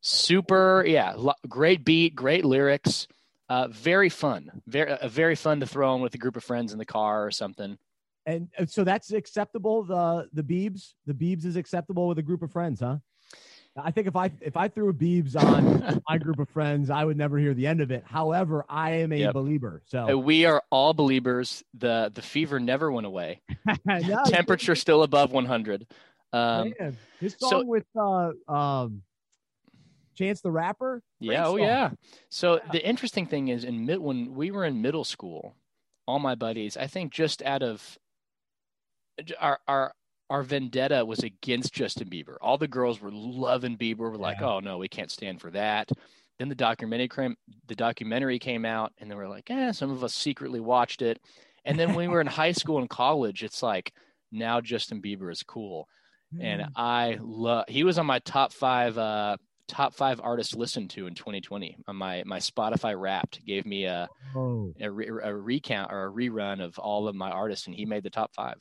[0.00, 3.06] Super, yeah, lo- great beat, great lyrics.
[3.48, 6.72] Uh, very fun, very uh, very fun to throw on with a group of friends
[6.72, 7.76] in the car or something.
[8.24, 9.84] And uh, so that's acceptable.
[9.84, 12.96] The the Biebs, the Biebs is acceptable with a group of friends, huh?
[13.76, 17.04] I think if I if I threw a Biebs on my group of friends, I
[17.04, 18.04] would never hear the end of it.
[18.06, 19.34] However, I am a Yep.
[19.34, 19.82] believer.
[19.86, 21.64] So We are all believers.
[21.72, 23.40] the The fever never went away.
[23.86, 25.86] No, Temperature still above 100.
[26.34, 29.02] Um, man, his so- song with uh, um,
[30.16, 31.02] Chance the Rapper.
[31.20, 31.92] yeah, oh yeah.
[32.28, 32.72] So Yeah.
[32.72, 35.54] the interesting thing is, in mid when we were in middle school,
[36.06, 37.96] all my buddies, I think just out of
[39.40, 39.94] our our
[40.32, 42.36] our vendetta was against Justin Bieber.
[42.40, 43.98] All the girls were loving Bieber.
[44.10, 44.48] We're like, Yeah.
[44.54, 45.90] oh no, we can't stand for that.
[46.38, 49.72] Then the documentary came, the documentary came out, and they were like, eh.
[49.72, 51.20] Some of us secretly watched it,
[51.66, 53.92] and then when we were in high school and college, it's like
[54.32, 55.86] now Justin Bieber is cool,
[56.40, 56.68] and Mm.
[56.76, 57.66] I love.
[57.68, 59.36] He was on my top five uh,
[59.68, 61.76] top five artists listened to in 2020.
[61.86, 66.10] On my my Spotify Wrapped gave me a Oh, a, re, a recount or a
[66.10, 68.56] rerun of all of my artists, and he made the top five.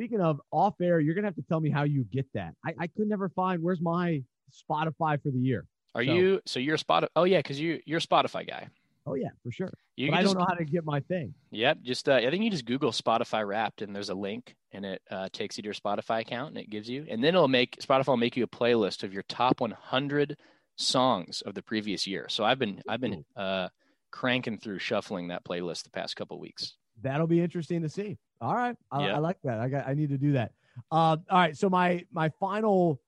[0.00, 2.54] Speaking of off air, you're gonna have to tell me how you get that.
[2.64, 5.66] I, I could never find where's my Spotify for the year.
[5.94, 7.10] Are So- you so you're a spot?
[7.14, 8.68] Oh yeah, because you you're a Spotify guy.
[9.06, 9.70] Oh yeah, for sure.
[9.96, 11.34] You I just don't know how to get my thing.
[11.50, 14.86] Yep, just uh, I think you just Google Spotify Wrapped, and there's a link, and
[14.86, 17.48] it uh, takes you to your Spotify account, and it gives you, and then it'll
[17.48, 20.36] make Spotify will make you a playlist of your top 100
[20.76, 22.26] songs of the previous year.
[22.30, 23.68] So I've been I've been uh,
[24.10, 26.76] cranking through shuffling that playlist the past couple weeks.
[27.02, 28.18] That'll be interesting to see.
[28.40, 29.16] All right, I, Yeah.
[29.16, 29.58] I like that.
[29.60, 29.86] I got.
[29.86, 30.52] I need to do that.
[30.90, 31.56] Uh, all right.
[31.56, 33.00] So my my final.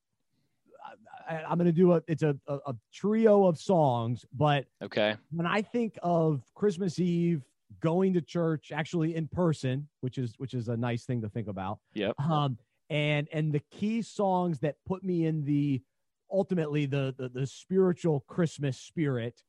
[1.29, 2.03] I, I'm gonna do a.
[2.09, 7.43] It's a, a a trio of songs, but Okay, when I think of Christmas Eve,
[7.81, 11.49] going to church actually in person, which is which is a nice thing to think
[11.49, 11.79] about.
[11.95, 12.19] Yep.
[12.21, 12.59] Um,
[12.91, 15.83] and and the key songs that put me in the
[16.31, 19.43] ultimately the the, the spiritual Christmas spirit,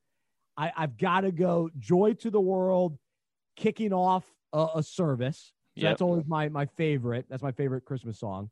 [0.57, 2.97] I, I've got to go "Joy to the World,"
[3.55, 5.53] kicking off a, a service.
[5.77, 5.89] So Yep.
[5.91, 7.25] that's always my my favorite.
[7.29, 8.49] That's my favorite Christmas song.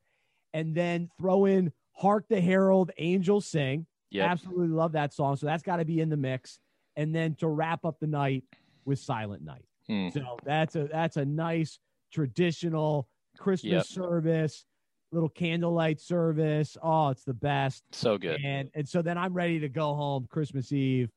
[0.53, 5.35] And then throw in "Hark the Herald," "Angels Sing." yep, Absolutely love that song.
[5.35, 6.59] So that's got to be in the mix.
[6.97, 8.43] And then to wrap up the night
[8.85, 9.65] with Silent Night.
[9.87, 10.09] Hmm.
[10.09, 11.79] So that's a that's a nice
[12.11, 13.85] traditional Christmas Yep.
[13.85, 14.65] service,
[15.11, 16.77] little candlelight service.
[16.81, 17.83] Oh, it's the best.
[17.91, 18.39] so good.
[18.43, 21.09] And and so then I'm ready to go home Christmas Eve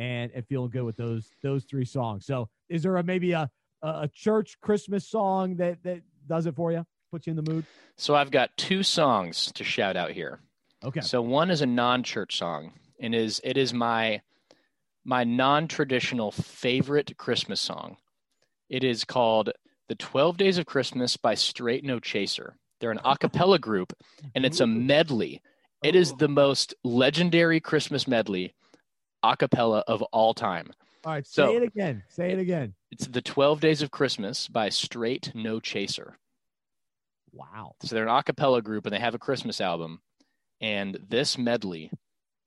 [0.00, 2.24] and and feeling good with those those three songs.
[2.24, 3.48] So is there a maybe a
[3.82, 6.84] a church Christmas song that that does it for you?
[7.12, 7.64] Puts you in the mood?
[7.96, 10.40] So I've got two songs to shout out here.
[10.82, 11.00] Okay.
[11.00, 14.22] So one is a non-church song, and is it is my
[15.04, 17.98] my non-traditional favorite Christmas song.
[18.70, 19.52] It is called
[19.88, 22.56] "The Twelve Days of Christmas" by Straight No Chaser.
[22.80, 23.92] They're an a cappella group,
[24.34, 25.42] and it's a medley.
[25.82, 28.54] It is the most legendary Christmas medley
[29.22, 30.70] a cappella of all time.
[31.04, 32.02] All right, say so- it again.
[32.08, 32.74] Say it again.
[32.90, 36.18] It's "The Twelve Days of Christmas" by Straight No Chaser.
[37.32, 37.74] Wow.
[37.82, 40.00] So they're an a cappella group and they have a Christmas album.
[40.60, 41.90] And this medley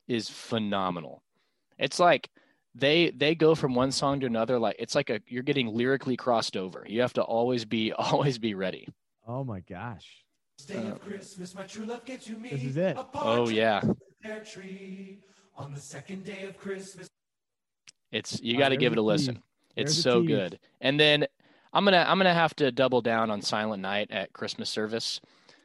[0.07, 1.23] is phenomenal.
[1.77, 2.29] It's like
[2.75, 6.17] they they go from one song to another like it's like a you're getting lyrically
[6.17, 6.85] crossed over.
[6.87, 8.87] You have to always be always be ready.
[9.27, 10.07] Oh my gosh.
[10.67, 12.49] Day of Christmas, my true love came to me.
[12.49, 12.97] This is it.
[13.15, 13.81] Oh yeah.
[15.57, 15.65] Their tree.
[15.67, 17.07] On the second day of Christmas,
[18.11, 19.41] It's you got to give it a a listen.
[19.75, 20.27] It's so tease.
[20.29, 20.59] good.
[20.81, 21.25] And then
[21.73, 24.69] I'm going to I'm going to have to double down on Silent Night at Christmas
[24.69, 25.19] service.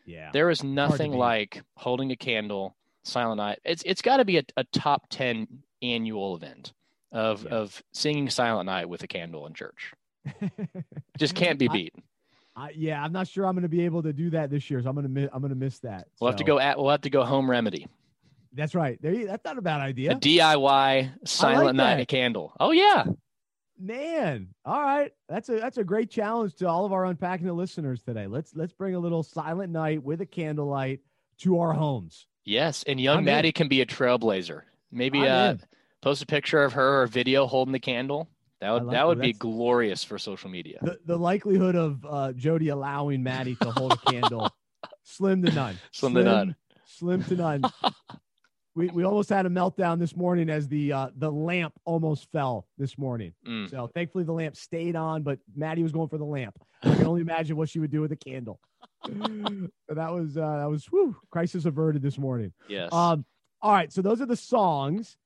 [0.07, 0.31] Yeah.
[0.33, 2.75] There is nothing like holding a candle,
[3.05, 3.59] Silent Night.
[3.65, 5.47] It's it's got to be a, a top 10
[5.83, 6.73] annual event
[7.13, 7.51] of Yeah.
[7.51, 9.93] of singing Silent Night with a candle in church.
[11.19, 11.95] Just can't be I- beat.
[12.57, 14.83] I, yeah, I'm not sure I'm going to be able to do that this year,
[14.83, 16.09] so I'm going to miss, I'm going to miss that.
[16.21, 17.87] We'll have to go at we'll have to go home remedy.
[18.53, 19.01] That's right.
[19.01, 20.13] There, you, that's not a bad idea.
[20.13, 22.53] A DIY Silent Night a candle.
[22.59, 23.05] Oh yeah.
[23.79, 24.49] man.
[24.65, 28.03] All right, that's a that's a great challenge to all of our unpacking the listeners
[28.03, 28.27] today.
[28.27, 31.01] Let's let's bring a little silent night with a candlelight
[31.39, 32.27] to our homes.
[32.45, 33.25] Yes, and young I'm in.
[33.27, 34.63] Maddie can be a trailblazer.
[34.91, 35.61] Maybe uh in.
[36.01, 38.29] post a picture of her or video holding the candle.
[38.61, 39.07] That would like that that.
[39.07, 40.79] would be That's- glorious for social media.
[40.83, 44.51] The the likelihood of uh, Jody allowing Maddie to hold a candle
[45.05, 45.79] slim to none.
[45.93, 46.57] Slim to none.
[46.87, 47.63] Slim to none.
[48.79, 52.67] we we almost had a meltdown this morning as the uh, the lamp almost fell
[52.79, 53.33] this morning.
[53.47, 53.69] Mm.
[53.69, 56.57] So thankfully the lamp stayed on, but Maddie was going for the lamp.
[56.83, 58.61] I can only imagine what she would do with a candle.
[59.89, 62.53] So that was uh, that was whew, crisis averted this morning.
[62.69, 62.93] Yes.
[62.93, 63.25] Um,
[63.63, 65.17] all right, so those are the songs,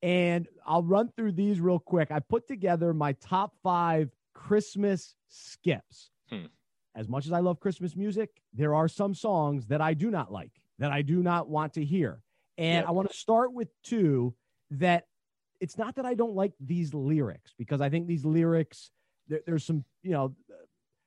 [0.00, 2.10] and I'll run through these real quick.
[2.10, 6.10] I put together my top five Christmas skips.
[6.30, 6.46] Hmm.
[6.96, 10.32] As much as I love Christmas music, there are some songs that I do not
[10.32, 12.22] like, that I do not want to hear.
[12.60, 12.88] And Yep.
[12.88, 14.34] I want to start with two
[14.72, 15.06] that
[15.60, 18.90] it's not that I don't like these lyrics, because I think these lyrics,
[19.28, 20.34] there, there's some, you know,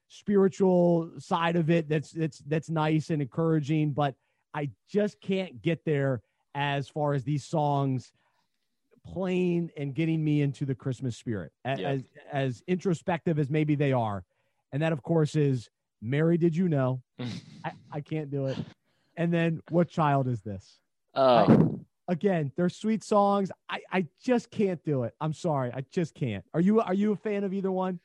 [0.08, 4.16] spiritual side of it that's that's that's nice and encouraging, but
[4.54, 6.22] I just can't get there
[6.56, 8.12] as far as these songs
[9.06, 11.52] playing and getting me into the Christmas spirit.
[11.66, 11.89] A- Yeah.
[11.89, 14.24] As as introspective as maybe they are.
[14.72, 15.70] And that of course is
[16.02, 17.02] Mary did you know?
[17.63, 18.58] I, I can't do it.
[19.18, 20.80] And then what child is this?
[21.15, 23.49] Oh, Again, they're sweet songs.
[23.69, 25.13] I, I just can't do it.
[25.21, 25.71] I'm sorry.
[25.73, 26.43] I just can't.
[26.54, 27.99] Are you are you a fan of either one?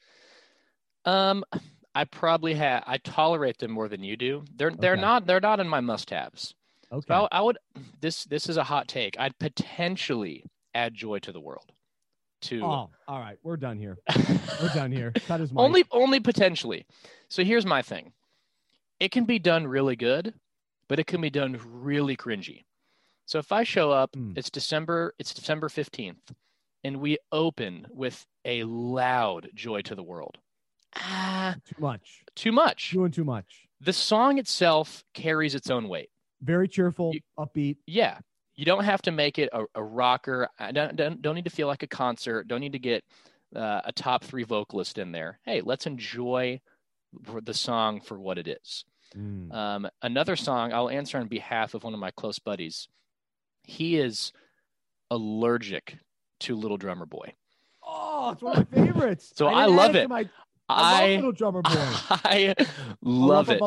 [1.04, 1.44] um,
[1.94, 2.84] I probably have.
[2.86, 4.44] I tolerate them more than you do.
[4.54, 5.00] They're they're Okay.
[5.00, 6.54] not they're not in my must-haves.
[6.92, 7.04] Okay.
[7.08, 7.58] So I, I would.
[8.00, 9.18] This this is a hot take.
[9.18, 10.44] I'd potentially
[10.74, 11.72] add joy to the world.
[12.42, 13.36] To oh, all right.
[13.42, 13.98] We're done here.
[14.62, 15.12] We're done here.
[15.26, 15.58] Cut his mic.
[15.58, 16.86] only only potentially.
[17.28, 18.12] So here's my thing.
[19.00, 20.34] It can be done really good,
[20.88, 22.62] but it can be done really cringy.
[23.28, 24.32] So if I show up, Hmm.
[24.36, 26.32] it's December, it's December 15th,
[26.82, 30.38] and we open with a loud joy to the world.
[30.96, 32.24] Ah, Too much.
[32.34, 32.90] too much.
[32.92, 33.68] Doing too much.
[33.82, 36.08] The song itself carries its own weight.
[36.40, 37.76] Very cheerful, You- upbeat.
[37.86, 38.18] Yeah.
[38.54, 40.48] You don't have to make it a, a rocker.
[40.58, 42.48] I don't, don't, don't need to feel like a concert.
[42.48, 43.04] Don't need to get
[43.54, 45.38] uh, a top three vocalist in there.
[45.44, 46.60] Hey, let's enjoy
[47.42, 48.84] the song for what it is.
[49.14, 49.52] Mm.
[49.54, 52.88] Um, another song I'll answer on behalf of one of my close buddies.
[53.68, 54.32] He is
[55.10, 55.98] allergic
[56.40, 57.34] to Little Drummer Boy.
[57.86, 59.30] Oh, it's one of my favorites.
[59.36, 60.08] So didn't I love it.
[60.08, 60.28] my-
[60.70, 61.70] I, love I Little Drummer Boy.
[61.74, 62.54] I
[63.02, 63.60] love it,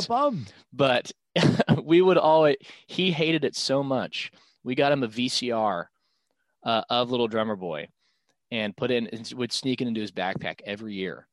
[0.74, 1.12] but
[1.84, 2.58] we would always.
[2.88, 4.32] He hated it so much.
[4.64, 5.86] We got him a VCR
[6.66, 7.88] uh, of Little Drummer Boy,
[8.50, 11.28] and put in and would sneak it into his backpack every year.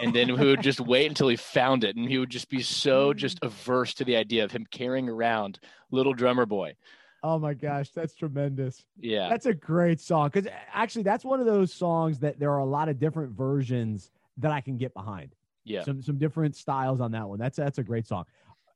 [0.00, 2.62] and then we would just wait until he found it and he would just be
[2.62, 5.60] so just averse to the idea of him carrying around
[5.92, 6.74] little drummer boy
[7.22, 8.84] Oh my gosh, that's tremendous.
[8.98, 12.58] yeah That's a great song because actually, that's one of those songs that there are
[12.58, 15.34] a lot of different versions that I can get behind.
[15.64, 17.38] yeah Some some different styles on that one.
[17.38, 18.24] That's that's a great song.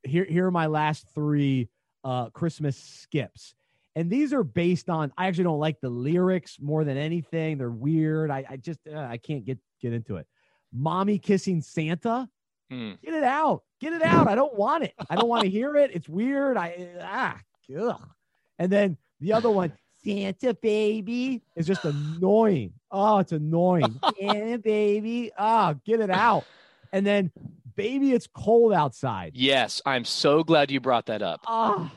[0.05, 1.69] Here here are my last three
[2.05, 3.55] uh, Christmas skips,
[3.97, 5.13] and these are based on.
[5.19, 7.59] I actually don't like the lyrics more than anything.
[7.59, 8.31] They're weird.
[8.31, 10.27] I I just uh, I can't get get into it.
[10.73, 12.29] Mommy kissing Santa.
[12.71, 12.93] Hmm.
[13.03, 13.63] Get it out.
[13.81, 14.29] Get it out.
[14.29, 14.95] I don't want it.
[15.11, 15.91] I don't want to hear it.
[15.95, 16.57] It's weird.
[16.57, 17.41] I ah
[17.77, 18.09] ugh.
[18.59, 19.73] And then the other one,
[20.05, 22.73] Santa baby, is just annoying.
[22.91, 23.99] Oh, it's annoying.
[24.21, 25.31] Santa baby.
[25.39, 26.45] Oh, get it out.
[26.93, 27.31] And then
[27.75, 29.33] baby, it's cold outside.
[29.35, 31.91] yes i'm so glad you brought that up Oh,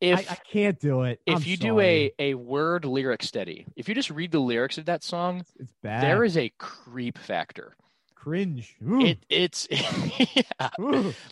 [0.00, 1.20] if I, I can't do it.
[1.26, 4.78] if I'm you do a a word lyric study if you just read the lyrics
[4.78, 6.02] of that song it's bad.
[6.02, 7.76] there is a creep factor
[8.26, 8.76] cringe.
[8.86, 10.70] Ooh, it it's yeah.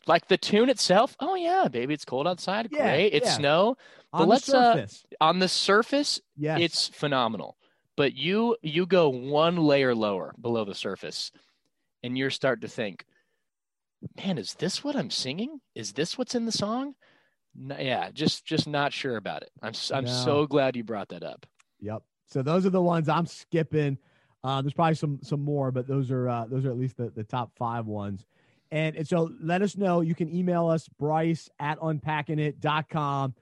[0.06, 3.36] like the tune itself oh yeah baby it's cold outside Yeah, great it's yeah.
[3.36, 3.76] snow
[4.12, 5.04] On the let's, uh, surface.
[5.20, 6.58] on the surface yes.
[6.60, 7.56] it's phenomenal
[7.96, 11.32] but you you go one layer lower below the surface
[12.04, 13.04] and you're starting to think
[14.16, 16.94] man is this what i'm singing is this what's in the song
[17.56, 20.10] no, yeah just just not sure about it i'm i'm No.
[20.12, 21.44] so glad you brought that up
[21.80, 22.02] Yep.
[22.28, 23.98] So those are the ones I'm skipping.
[24.44, 27.08] Uh, there's probably some some more, but those are uh, those are at least the,
[27.10, 28.26] the top five ones.
[28.70, 30.00] And, and so let us know.
[30.02, 33.34] You can email us, Bryce at unpackingit.com.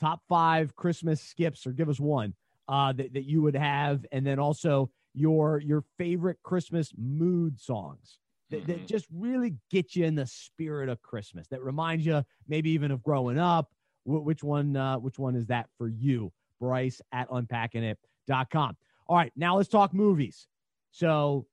[0.00, 2.34] Top five Christmas skips, or give us one
[2.68, 4.04] uh, that, that you would have.
[4.12, 8.18] And then also your your favorite Christmas mood songs
[8.50, 8.86] that, that Mhm.
[8.86, 13.02] just really get you in the spirit of Christmas, that reminds you maybe even of
[13.02, 13.70] growing up.
[14.04, 16.32] Wh- which one uh, which one is that for you?
[16.60, 18.76] Bryce at unpackingit.com.
[19.08, 20.46] All right, now let's talk movies.
[20.90, 21.46] So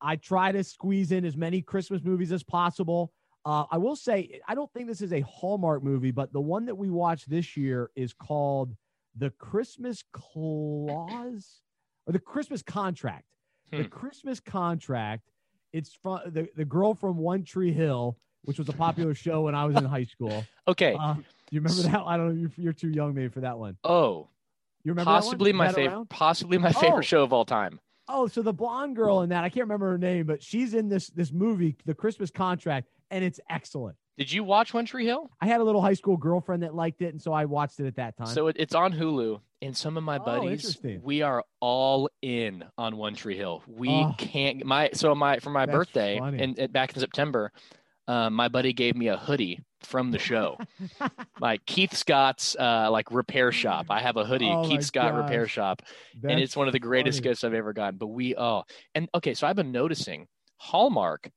[0.00, 3.12] I try to squeeze in as many Christmas movies as possible.
[3.44, 6.64] Uh, I will say, I don't think this is a Hallmark movie, but the one
[6.66, 8.76] that we watched this year is called
[9.16, 11.60] The Christmas Clause
[12.06, 13.24] or The Christmas Contract.
[13.70, 13.88] The Hmm.
[13.88, 15.22] Christmas Contract.
[15.72, 19.54] It's from the, the girl from One Tree Hill, which was a popular show when
[19.54, 20.44] I was in high school.
[20.68, 22.02] okay Uh, do you remember that?
[22.06, 22.34] I don't know.
[22.40, 23.76] You're, you're too young, maybe, for that one.
[23.84, 24.28] oh
[24.84, 26.72] You remember possibly my favorite possibly my oh.
[26.80, 27.00] favorite Oh.
[27.02, 29.96] show of all time Oh, so the blonde girl in that, I can't remember her
[29.98, 33.96] name, but she's in this this movie, The Christmas Contract, and it's excellent.
[34.18, 37.00] did you watch one tree hill I had a little high school girlfriend that liked
[37.00, 38.26] it, and so I watched it at that time.
[38.26, 41.00] So it, it's on Hulu, and some of my Oh, buddies, interesting.
[41.04, 43.62] we are all in on One Tree Hill.
[43.68, 44.14] We Oh.
[44.18, 44.64] can't.
[44.66, 46.42] My so my for my birthday funny.
[46.42, 47.52] and, and back in September,
[48.08, 50.58] um, my buddy gave me a hoodie from the show,
[51.40, 53.86] like Keith Scott's uh, like repair shop.
[53.90, 55.52] I have a hoodie, Oh Keith Scott Repair gosh.
[55.52, 55.82] Shop,
[56.22, 57.28] and it's one of the greatest funny.
[57.30, 57.98] gifts I've ever gotten.
[57.98, 58.62] But we oh,
[58.94, 60.26] and okay, so I've been noticing
[60.58, 61.30] Hallmark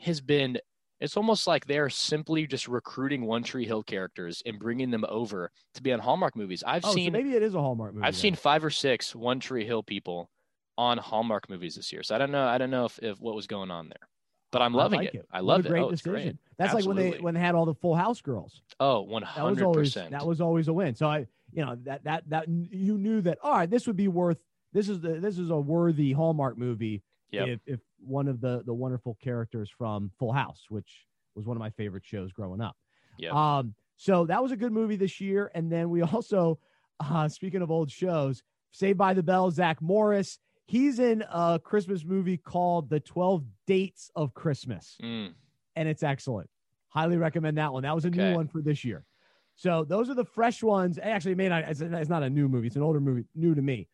[0.00, 0.58] has been.
[1.00, 5.50] It's almost like they're simply just recruiting One Tree Hill characters and bringing them over
[5.74, 6.62] to be on Hallmark movies.
[6.66, 8.06] I've Oh, so seen maybe it is a Hallmark movie.
[8.06, 10.30] I've seen five or six One Tree Hill people
[10.78, 12.02] on Hallmark movies this year.
[12.02, 12.46] So I don't know.
[12.46, 14.08] I don't know if, if what was going on there,
[14.54, 15.26] but I'm loving like it.
[15.30, 15.72] I What a love it.
[15.80, 16.12] Oh, decision.
[16.12, 16.36] great.
[16.56, 18.62] That's like when they when they had all the Full House girls.
[18.80, 20.10] Oh, one That was hundred always percent.
[20.12, 20.94] that was always a win.
[20.94, 23.38] So I, you know, that that that you knew that.
[23.42, 24.38] All right, this would be worth.
[24.72, 27.02] This is the this is a worthy Hallmark movie.
[27.32, 27.48] Yep.
[27.48, 31.60] If if one of the the wonderful characters from Full House, which was one of
[31.60, 32.76] my favorite shows growing up.
[33.18, 33.32] Yep.
[33.34, 35.50] Um, so that was a good movie this year.
[35.54, 36.58] And then we also,
[37.00, 40.38] uh, speaking of old shows, Saved by the Bell, Zach Morris.
[40.66, 45.34] He's in a Christmas movie called The 12 Dates of Christmas, Mm,
[45.76, 46.48] and it's excellent.
[46.88, 47.82] Highly recommend that one.
[47.82, 48.18] That was a Okay.
[48.28, 49.04] new one for this year.
[49.56, 50.98] So those are the fresh ones.
[51.00, 53.54] Actually, it may not, it's, it's not a new movie, it's an older movie, new
[53.54, 53.88] to me.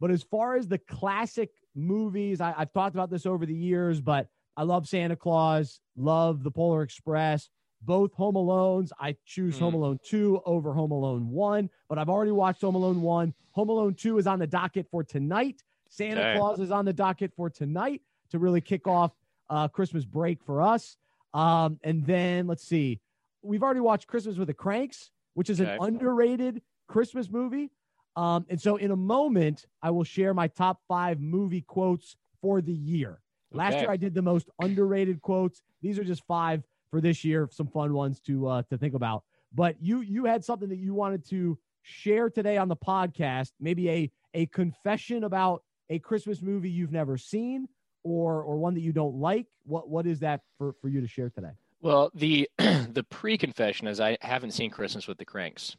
[0.00, 4.00] But as far as the classic movies, I, I've talked about this over the years,
[4.00, 7.50] but I love Santa Claus, love The Polar Express,
[7.82, 8.90] both Home Alones.
[8.98, 9.76] I choose Home Hmm.
[9.80, 13.34] Alone 2 over Home Alone 1, but I've already watched Home Alone 1.
[13.52, 15.62] Home Alone 2 is on the docket for tonight.
[15.90, 16.32] Santa Okay.
[16.32, 19.12] Claus is on the docket for tonight to really kick off
[19.50, 20.96] uh, Christmas break for us.
[21.34, 23.00] Um, and then let's see,
[23.42, 25.74] we've already watched Christmas with the Cranks, which is Okay.
[25.74, 27.70] an underrated Christmas movie.
[28.16, 32.60] Um, and so in a moment, I will share my top five movie quotes for
[32.60, 33.20] the year.
[33.52, 35.62] Last year I did the most underrated quotes.
[35.82, 39.24] These are just five for this year, some fun ones to uh, to think about.
[39.52, 43.90] But you you had something that you wanted to share today on the podcast, maybe
[43.90, 47.68] a a confession about a Christmas movie you've never seen
[48.02, 49.46] or or one that you don't like.
[49.64, 51.50] What what is that for for you to share today?
[51.82, 55.76] Well, the the pre confession is I haven't seen Christmas with the Cranks,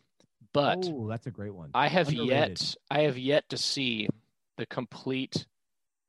[0.53, 1.71] but oh, that's a great one.
[1.73, 2.29] I have Underrated.
[2.59, 4.07] yet I have yet to see
[4.57, 5.45] the complete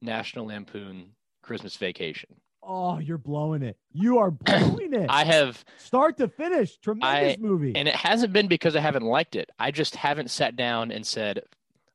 [0.02, 2.34] National Lampoon Christmas Vacation.
[2.64, 3.76] Oh, you're blowing it.
[3.92, 5.06] You are blowing it.
[5.08, 6.76] I have, Start to finish.
[6.76, 7.72] Tremendous I- movie.
[7.74, 9.50] and it hasn't been because I haven't liked it.
[9.58, 11.42] I just haven't sat down and said,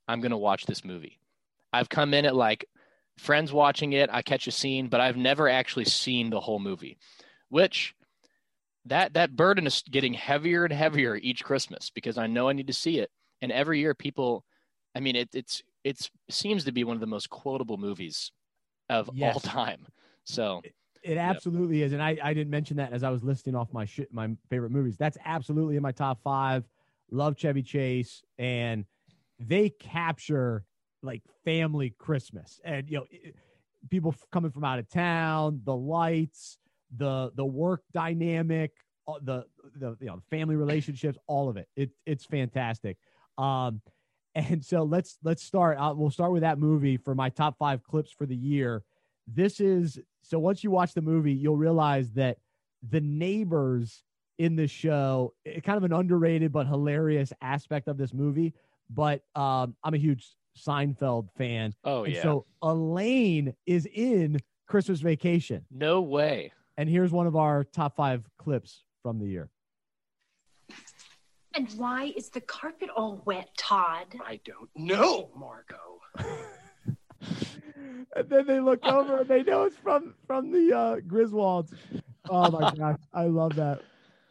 [0.09, 1.19] I'm going to watch this movie.
[1.73, 2.67] I've come in at like
[3.17, 6.97] friends watching it, I catch a scene, but I've never actually seen the whole movie,
[7.49, 7.95] which
[8.85, 12.67] that that burden is getting heavier and heavier each Christmas because I know I need
[12.67, 13.09] to see it.
[13.41, 14.45] And every year people
[14.95, 18.31] I mean it it's it's seems to be one of the most quotable movies
[18.89, 19.35] of Yes.
[19.35, 19.85] all time.
[20.25, 20.61] So
[21.03, 23.85] It absolutely is, and I, I didn't mention that as I was listing off my
[23.85, 24.97] shit my favorite movies.
[24.97, 26.65] That's absolutely in my top five.
[27.11, 28.83] Love Chevy Chase, and
[29.39, 30.65] they capture
[31.07, 33.33] like family Christmas, and you know, i-
[33.89, 36.59] people coming from out of town, the lights,
[36.95, 38.71] the the work dynamic,
[39.07, 39.45] all- the
[39.75, 41.67] the you know family relationships, all of it.
[41.75, 42.97] It it's fantastic.
[43.37, 43.81] Um,
[44.35, 45.77] and so let's let's start.
[45.79, 48.83] Uh, we'll start with that movie for my top five clips for the year
[49.29, 52.37] this is so once you watch the movie you'll realize that
[52.89, 54.03] the neighbors
[54.37, 58.53] in the show eh, kind of an underrated but hilarious aspect of this movie
[58.89, 62.21] but um, i'm a huge seinfeld fan oh and yeah.
[62.23, 64.37] so elaine is in
[64.67, 66.51] christmas vacation no way.
[66.77, 69.49] and here's one of our top five clips from the year
[71.55, 74.05] And why is the carpet all wet, Todd?
[74.23, 75.99] I don't know, Margo.
[78.15, 81.73] and then they look over and they know it's from from the uh Griswolds.
[82.29, 83.81] Oh my gosh, I love that.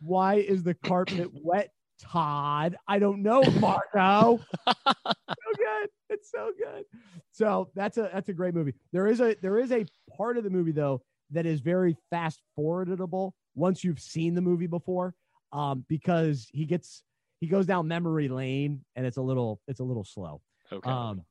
[0.01, 2.77] Why is the carpet wet, Todd?
[2.87, 4.41] I don't know, Marco.
[5.87, 5.91] good.
[6.09, 6.85] It's so good.
[7.33, 8.75] So that's a that's a great movie.
[8.93, 9.85] There is a there is a
[10.17, 14.69] part of the movie though that is very fast forwardable once you've seen the movie
[14.69, 15.15] before.
[15.53, 17.03] Um, because he gets
[17.41, 20.41] he goes down memory lane and it's a little it's a little slow.
[20.73, 20.89] Okay.
[20.89, 21.23] Um,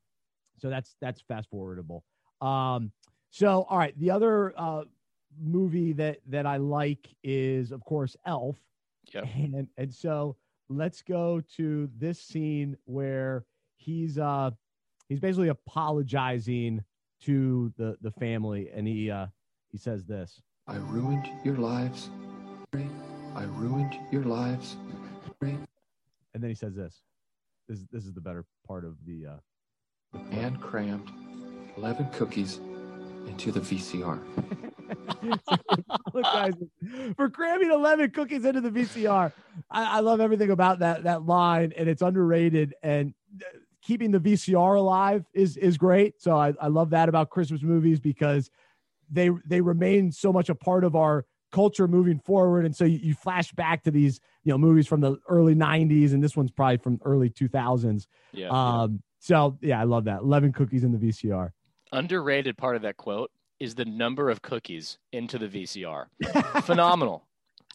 [0.57, 2.01] so that's that's fast forwardable.
[2.41, 2.91] Um,
[3.29, 4.83] so all right, the other uh,
[5.41, 8.57] movie that that I like is of course Elf.
[9.13, 9.21] Yeah.
[9.35, 10.35] And and so
[10.69, 13.45] let's go to this scene where
[13.77, 14.51] he's uh
[15.09, 16.83] he's basically apologizing
[17.21, 19.27] to the the family and he uh
[19.71, 20.41] he says this.
[20.67, 22.09] I ruined your lives.
[22.73, 24.77] I ruined your lives.
[25.41, 27.01] And then he says this.
[27.67, 29.37] This this is the better part of the uh
[30.13, 30.19] the.
[30.31, 31.11] And crammed
[31.77, 32.59] 11 cookies
[33.27, 34.19] into the VCR.
[37.15, 39.31] for cramming 11 cookies into the VCR.
[39.69, 42.75] I, I love everything about that that line, and it's underrated.
[42.83, 43.13] And
[43.85, 46.21] keeping the VCR alive is is great.
[46.21, 48.49] So I, I love that about Christmas movies because
[49.09, 52.65] they they remain so much a part of our culture moving forward.
[52.65, 56.13] And so you, you flash back to these you know movies from the early 90s,
[56.13, 58.07] and this one's probably from early 2000s.
[58.33, 58.49] yeah.
[58.49, 61.51] Um, so yeah, I love that 11 cookies in the VCR.
[61.91, 66.07] underrated part of that quote is the number of cookies into the VCR.
[66.63, 67.25] Phenomenal,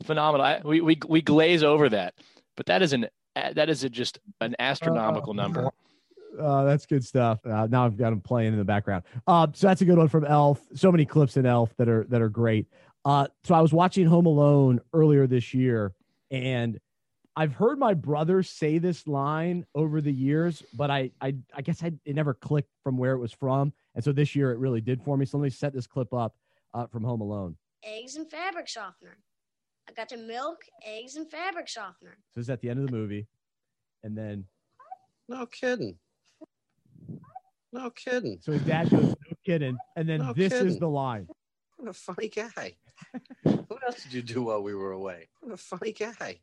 [0.04, 0.44] phenomenal.
[0.44, 2.14] I, we, we we glaze over that,
[2.56, 5.70] but that is an that is a, just an astronomical number.
[6.38, 7.40] Uh, that's good stuff.
[7.44, 9.04] Uh, now I've got them playing in the background.
[9.26, 10.60] Uh, so that's a good one from Elf.
[10.74, 12.66] So many clips in Elf that are that are great.
[13.04, 15.92] Uh, so I was watching Home Alone earlier this year,
[16.30, 16.78] and
[17.36, 21.82] I've heard my brother say this line over the years, but I I, I guess
[21.82, 24.80] I, it never clicked from where it was from, and so this year it really
[24.80, 25.24] did for me.
[25.26, 26.34] So let me set this clip up
[26.74, 27.56] uh, from Home Alone.
[27.84, 29.16] eggs and fabric softener.
[29.88, 32.18] I got the milk, eggs, and fabric softener.
[32.32, 33.26] So it's at the end of the movie,
[34.04, 34.44] and then
[35.28, 35.96] No kidding.
[37.72, 38.38] No kidding.
[38.40, 39.14] so his dad goes, "No
[39.44, 41.28] kidding," and then No this is the line.
[41.76, 42.76] What a funny guy.
[43.42, 45.28] what else did you do while we were away?
[45.40, 46.40] What a funny guy.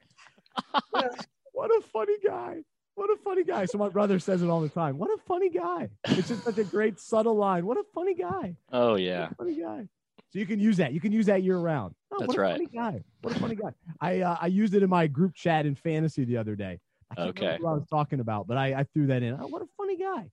[1.53, 2.57] What a funny guy.
[2.95, 3.65] What a funny guy.
[3.65, 4.97] So my brother says it all the time.
[4.97, 5.89] What a funny guy.
[6.05, 7.65] It's just such a great subtle line.
[7.65, 8.55] What a funny guy.
[8.71, 9.87] Oh What yeah, a funny guy.
[10.33, 10.93] So you can use that.
[10.93, 11.93] You can use that year round.
[12.11, 12.51] Oh, That's what a right.
[12.53, 13.03] Funny guy.
[13.21, 13.69] What a funny guy.
[14.01, 16.79] I uh, I used it in my group chat in fantasy the other day.
[17.11, 17.45] I can't Okay.
[17.45, 19.37] remember who I was talking about, but I, I threw that in.
[19.39, 20.29] Oh, what a funny guy.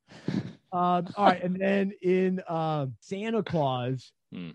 [0.75, 4.51] Um, all right, and then in uh, Santa Claus, Hmm.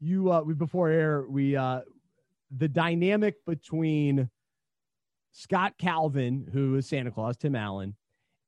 [0.00, 1.80] you uh, we before air we uh,
[2.56, 4.30] the dynamic between
[5.32, 7.96] Scott Calvin, who is Santa Claus, Tim Allen,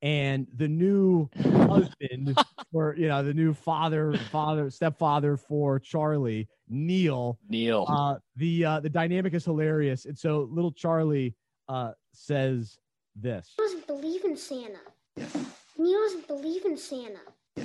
[0.00, 2.38] and the new husband
[2.72, 7.38] or you know the new father, father, stepfather for Charlie, Neil.
[7.48, 7.84] Neil.
[7.88, 11.34] Uh, the uh, the dynamic is hilarious, and so little Charlie
[11.68, 12.78] uh, says
[13.16, 13.54] this.
[13.58, 14.78] doesn't believe in Santa.
[15.88, 17.20] Neil doesn't believe in Santa.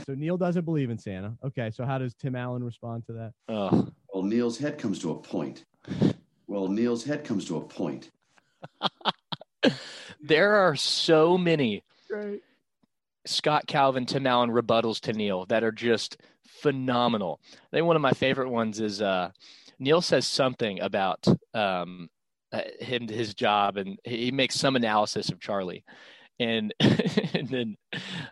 [0.05, 1.35] So Neil doesn't believe in Santa.
[1.43, 3.33] Okay, so how does Tim Allen respond to that?
[3.49, 5.65] oh, Well, Neil's head comes to a point.
[6.47, 8.09] Well, Neil's head comes to a point.
[10.21, 12.41] there are so many Great.
[13.25, 17.41] Scott Calvin, Tim Allen rebuttals to Neil that are just phenomenal.
[17.53, 19.31] I think one of my favorite ones is uh,
[19.79, 22.09] Neil says something about um,
[22.53, 25.83] uh, him, his job, and he makes some analysis of Charlie,
[26.39, 27.77] and and then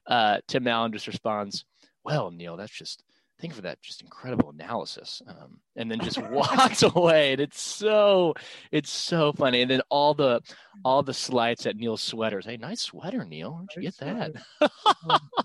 [0.07, 1.65] uh, Tim Allen just responds,
[2.03, 3.03] "Well, Neil, that's just
[3.39, 7.61] thank you for that just incredible analysis," um, and then just walks away, and it's
[7.61, 8.33] so
[8.71, 10.41] it's so funny, and then all the
[10.83, 12.45] all the slights at Neil's sweaters.
[12.45, 13.53] Hey, nice sweater, Neil.
[13.53, 14.31] Where'd you Nice get
[14.61, 14.71] that?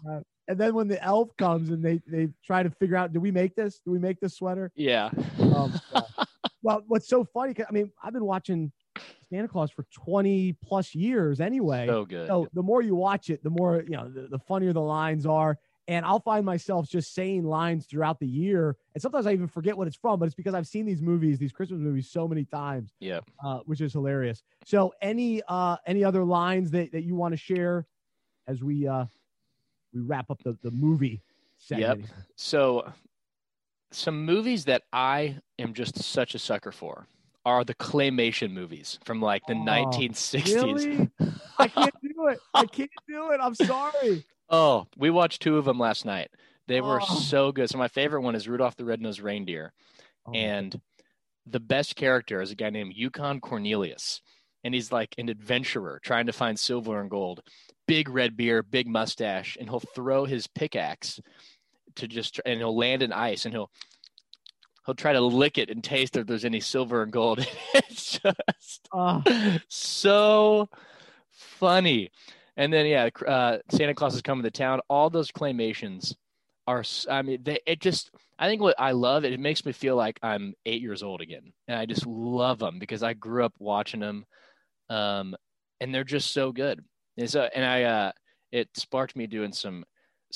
[0.09, 3.20] Oh, and then when the elf comes and they they try to figure out, do
[3.20, 3.80] we make this?
[3.84, 4.70] Do we make this sweater?
[4.74, 5.11] Yeah.
[5.38, 5.70] My
[6.62, 7.54] well, what's so funny?
[7.68, 8.72] I mean, I've been watching
[9.30, 11.86] Santa Claus for twenty plus years anyway.
[11.86, 12.26] So good.
[12.28, 15.26] So the more you watch it, the more you know, the, the funnier the lines
[15.26, 15.59] are.
[15.88, 19.76] And I'll find myself just saying lines throughout the year, and sometimes I even forget
[19.76, 20.18] what it's from.
[20.18, 23.20] But it's because I've seen these movies, these Christmas movies, so many times, Yeah.
[23.44, 24.42] uh, which is hilarious.
[24.64, 27.86] So, any uh, any other lines that, that you want to share
[28.49, 29.05] as we uh,
[29.94, 31.22] we wrap up the the movie
[31.57, 32.01] segment?
[32.01, 32.11] Yep.
[32.34, 32.92] So,
[33.92, 37.07] some movies that I am just such a sucker for
[37.47, 40.55] are the claymation movies from like the Oh, 1960s.
[40.55, 41.09] Really?
[41.59, 42.38] I can't do it.
[42.53, 43.40] I can't do it.
[43.40, 44.24] I'm sorry.
[44.51, 46.28] Oh, we watched two of them last night.
[46.66, 47.05] They were Oh.
[47.20, 47.70] so good.
[47.70, 49.72] So my favorite one is Rudolph the Red-Nosed Reindeer,
[50.26, 50.78] Oh, and
[51.47, 54.20] the best character is a guy named Yukon Cornelius,
[54.64, 57.42] and he's like an adventurer trying to find silver and gold.
[57.86, 61.20] Big red beard, big mustache, and he'll throw his pickaxe
[61.94, 63.70] to just and he'll land in ice and he'll
[64.87, 67.47] he'll try to lick it and taste if there's any silver and gold.
[67.74, 69.20] it's just uh,
[69.68, 70.68] so
[71.32, 72.11] funny.
[72.57, 74.80] And then yeah, uh, Santa Claus is coming to town.
[74.89, 76.14] All those claymations
[76.66, 76.84] are.
[77.11, 77.59] I mean, they.
[77.66, 78.11] It just.
[78.39, 79.32] I think what I love it.
[79.32, 82.78] It makes me feel like I'm eight years old again, and I just love them
[82.78, 84.24] because I grew up watching them,
[84.89, 85.34] um,
[85.80, 86.82] and they're just so good.
[87.18, 88.12] And so, and I, uh,
[88.53, 89.84] it sparked me doing some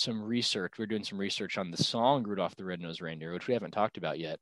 [0.00, 0.78] some research.
[0.78, 3.72] We are doing some research on the song Rudolph the Red-Nosed Reindeer, which we haven't
[3.72, 4.40] talked about yet.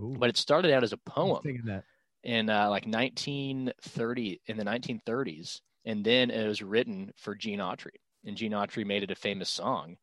[0.00, 1.84] ooh, But it started out as a poem that.
[2.22, 7.96] in uh, like 1930 in the 1930s, and then it was written for Gene Autry,
[8.24, 9.96] and Gene Autry made it a famous song.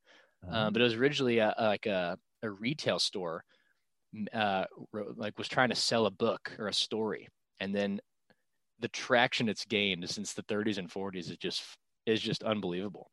[0.48, 3.44] Uh, Um, but it was originally a, like a, a retail store,
[4.34, 7.28] uh, wrote- like was trying to sell a book or a story,
[7.60, 8.00] and then
[8.80, 11.64] the traction it's gained since the 30s and 40s is just
[12.06, 13.12] is just unbelievable.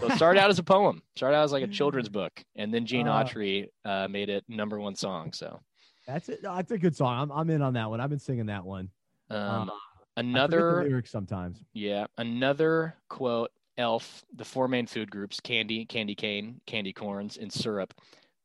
[0.00, 2.72] So it started out as a poem, started out as like a children's book, and
[2.72, 5.32] then Gene Uh, Autry uh, made it number one song.
[5.32, 5.60] So
[6.06, 6.40] that's it.
[6.42, 7.18] That's a good song.
[7.20, 8.00] I'm, I'm in on that one.
[8.00, 8.90] I've been singing that one.
[9.30, 9.72] um, the
[10.20, 11.62] another lyrics sometimes.
[11.72, 13.50] Yeah, another quote.
[13.78, 17.94] Elf, the four main food groups: candy, candy cane, candy corns, and syrup.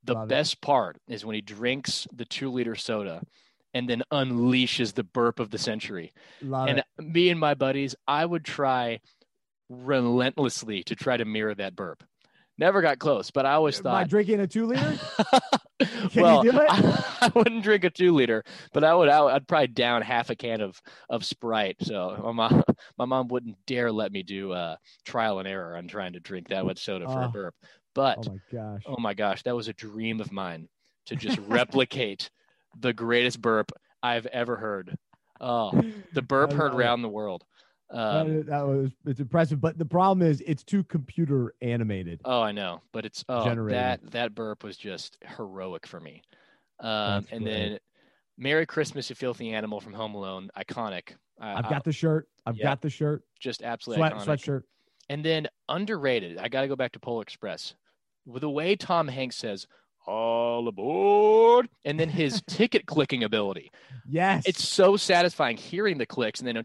[0.06, 0.30] The Love it.
[0.30, 3.22] best part is when he drinks the two-liter soda,
[3.74, 6.14] and then unleashes the burp of the century.
[6.42, 6.86] Love and it.
[7.04, 9.02] me and my buddies, I would try
[9.70, 12.04] relentlessly to try to mirror that burp.
[12.60, 14.10] Never got close, but I always thought, By thought.
[14.10, 14.98] drinking a two liter?
[15.80, 16.66] Can well, you do it?
[16.70, 18.44] I, wouldn't drink a two liter,
[18.74, 19.10] but I would.
[19.10, 21.76] I would I'd probably down half a can of of Sprite.
[21.82, 22.64] So my mom,
[22.98, 26.48] my mom wouldn't dare let me do uh, trial and error on trying to drink
[26.50, 27.32] that much soda for a Oh.
[27.32, 27.56] burp.
[27.94, 28.82] But Oh my gosh.
[28.88, 30.68] oh my gosh, that was a dream of mine
[31.08, 32.32] to just replicate
[32.80, 34.98] the greatest burp I've ever heard.
[35.40, 35.80] Oh,
[36.14, 37.44] the burp heard around the world.
[37.90, 42.20] That Um, that was it's impressive, but the problem is it's too computer animated.
[42.26, 43.80] Oh, I know, but it's oh Generated.
[43.80, 46.22] that that burp was just heroic for me.
[46.80, 47.46] Um, and great.
[47.46, 47.80] then
[48.38, 51.14] "Merry Christmas, You Filthy Animal" from Home Alone, iconic.
[51.40, 52.28] I, I've I- got the shirt.
[52.46, 53.24] I've yeah, got the shirt.
[53.40, 54.26] just absolutely Sweat iconic.
[54.26, 54.62] sweatshirt.
[55.10, 56.38] And then underrated.
[56.38, 57.74] I got to go back to Polar Express.
[58.26, 59.66] With the way Tom Hanks says
[60.08, 63.72] "All aboard," and then his ticket clicking ability.
[64.10, 64.48] Yes.
[64.48, 66.64] It's so satisfying hearing the clicks and then.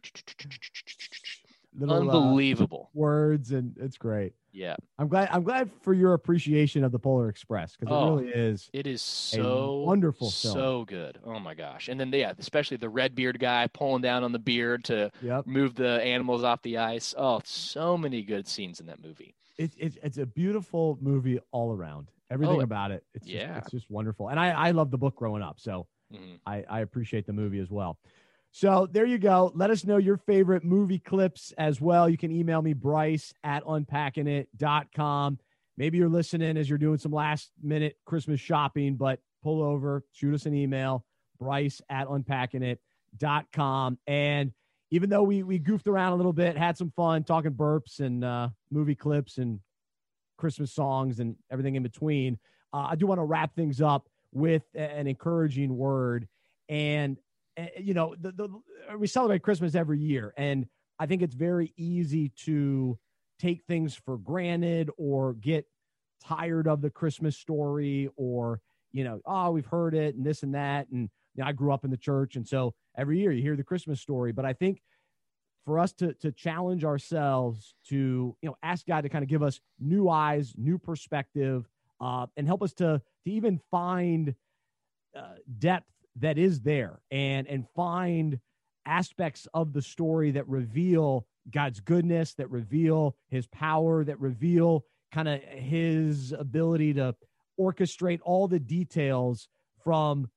[1.74, 2.90] little, uh, Unbelievable.
[2.95, 4.32] words, and it's great.
[4.53, 4.76] Yeah.
[4.99, 5.30] I'm glad.
[5.32, 8.68] I'm glad for your appreciation of the Polar Express because it Oh, really is.
[8.74, 10.55] It is so wonderful film.
[10.55, 11.18] so good.
[11.24, 11.88] Oh my gosh!
[11.88, 15.47] And then yeah, especially the red beard guy pulling down on the beard to Yep.
[15.47, 17.14] move the animals off the ice.
[17.16, 19.34] Oh, so many good scenes in that movie.
[19.57, 22.09] It's it's it's a beautiful movie all around.
[22.33, 23.05] Everything Oh, about it.
[23.14, 24.28] It's just, it's just wonderful.
[24.30, 26.41] And I I love the book growing up, so Mhm.
[26.47, 27.99] I I appreciate the movie as well.
[28.55, 29.51] So there you go.
[29.55, 32.09] Let us know your favorite movie clips as well.
[32.09, 35.39] You can email me, Bryce at unpackingit.com.
[35.78, 40.35] Maybe you're listening as you're doing some last minute Christmas shopping, but pull over, shoot
[40.35, 41.05] us an email,
[41.39, 43.99] Bryce at unpackingit.com.
[44.07, 44.53] And
[44.91, 48.22] even though we, we goofed around a little bit, had some fun talking burps and
[48.24, 49.61] uh, movie clips and
[50.43, 52.36] Christmas songs and everything in between,
[52.72, 56.26] uh, I do want to wrap things up with an encouraging word.
[56.68, 57.16] And
[57.57, 58.49] uh, you know, the, the
[58.99, 60.66] we celebrate Christmas every year, and
[60.99, 62.99] I think it's very easy to
[63.38, 65.64] take things for granted or get
[66.20, 70.57] tired of the Christmas story, or you know, oh, we've heard it and this and
[70.57, 73.43] that, and you know, I grew up in the church, and so every year you
[73.43, 74.32] hear the Christmas story.
[74.32, 74.82] But I think
[75.65, 79.43] for us to to challenge ourselves to you know ask God to kind of give
[79.43, 81.69] us new eyes, new perspective,
[82.01, 84.35] uh, and help us to to even find
[85.17, 85.87] uh, depth
[86.17, 88.39] that is there and and find
[88.85, 95.29] aspects of the story that reveal God's goodness, that reveal His power, that reveal kind
[95.29, 97.15] of His ability to
[97.61, 99.49] orchestrate all the details
[99.85, 100.29] from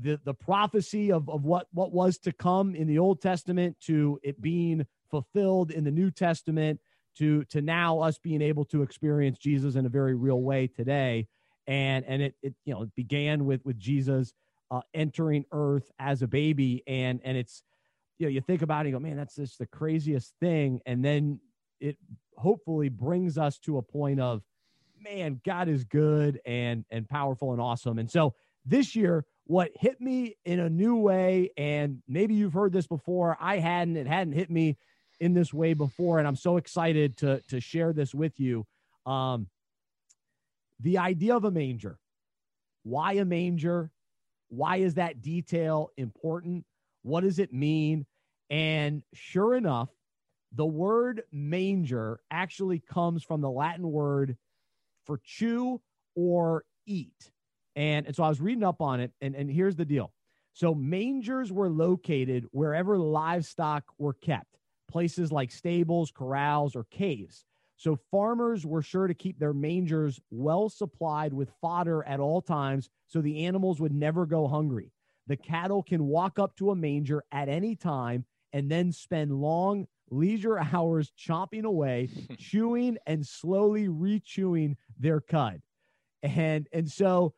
[0.00, 4.18] the the prophecy of, of what what was to come in the Old Testament to
[4.22, 6.80] it being fulfilled in the New Testament
[7.18, 11.28] to to now us being able to experience Jesus in a very real way today.
[11.66, 14.32] And and it it you know it began with with Jesus
[14.70, 16.82] uh, entering Earth as a baby.
[16.86, 17.62] And and it's
[18.18, 20.80] you know you think about it you go man that's just the craziest thing.
[20.86, 21.40] And then
[21.80, 21.96] it
[22.36, 24.42] hopefully brings us to a point of
[25.00, 27.98] man God is good and and powerful and awesome.
[27.98, 28.34] And so
[28.66, 33.36] this year what hit me in a new way and maybe you've heard this before
[33.40, 34.78] I hadn't it hadn't hit me
[35.20, 38.66] in this way before and I'm so excited to to share this with you.
[39.06, 39.48] Um
[40.80, 41.98] the idea of a manger.
[42.82, 43.90] Why a manger?
[44.48, 46.64] Why is that detail important?
[47.02, 48.06] What does it mean?
[48.50, 49.90] And sure enough
[50.52, 54.36] the word manger actually comes from the latin word
[55.04, 55.80] for chew
[56.14, 57.30] or eat
[57.76, 60.12] and, and so i was reading up on it and, and here's the deal
[60.52, 64.58] so mangers were located wherever livestock were kept
[64.88, 67.44] places like stables corrals or caves
[67.76, 72.88] so farmers were sure to keep their mangers well supplied with fodder at all times
[73.08, 74.92] so the animals would never go hungry.
[75.26, 79.86] The cattle can walk up to a manger at any time and then spend long
[80.10, 82.08] leisure hours chomping away,
[82.38, 85.60] chewing and slowly rechewing their cud.
[86.22, 87.34] And and so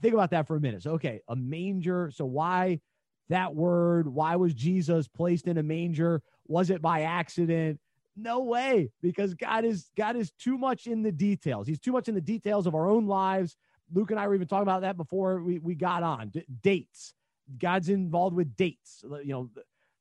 [0.00, 0.82] think about that for a minute.
[0.82, 2.80] So okay, a manger, so why
[3.28, 4.08] that word?
[4.08, 6.22] Why was Jesus placed in a manger?
[6.46, 7.80] Was it by accident?
[8.16, 11.66] No way, because God is God is too much in the details.
[11.66, 13.56] He's too much in the details of our own lives.
[13.92, 16.28] Luke and I were even talking about that before we, we got on.
[16.28, 17.12] D- dates.
[17.58, 19.04] God's involved with dates.
[19.22, 19.50] You know,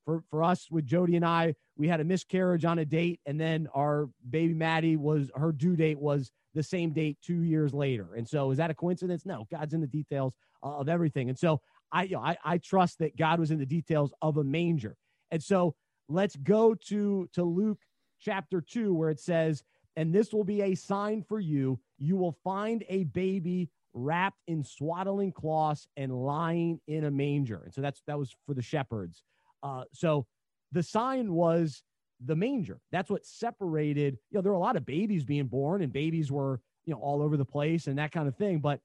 [0.06, 3.40] for for us with Jody and I, we had a miscarriage on a date, and
[3.40, 8.16] then our baby Maddie was her due date was the same date two years later.
[8.16, 9.26] And so, is that a coincidence?
[9.26, 10.34] No, God's in the details
[10.64, 11.30] uh, of everything.
[11.30, 14.38] And so, I you know, I, I trust that God was in the details of
[14.38, 14.96] a manger.
[15.32, 15.76] And so,
[16.10, 17.80] let's go to to Luke
[18.20, 19.64] chapter 2 where it says
[19.96, 24.64] and this will be a sign for you you will find a baby wrapped in
[24.64, 29.24] swaddling cloths and lying in a manger and so that's that was for the shepherds
[29.62, 30.26] uh, so
[30.72, 31.84] the sign was
[32.26, 35.82] the manger that's what separated you know there were a lot of babies being born
[35.82, 38.80] and babies were you know all over the place and that kind of thing but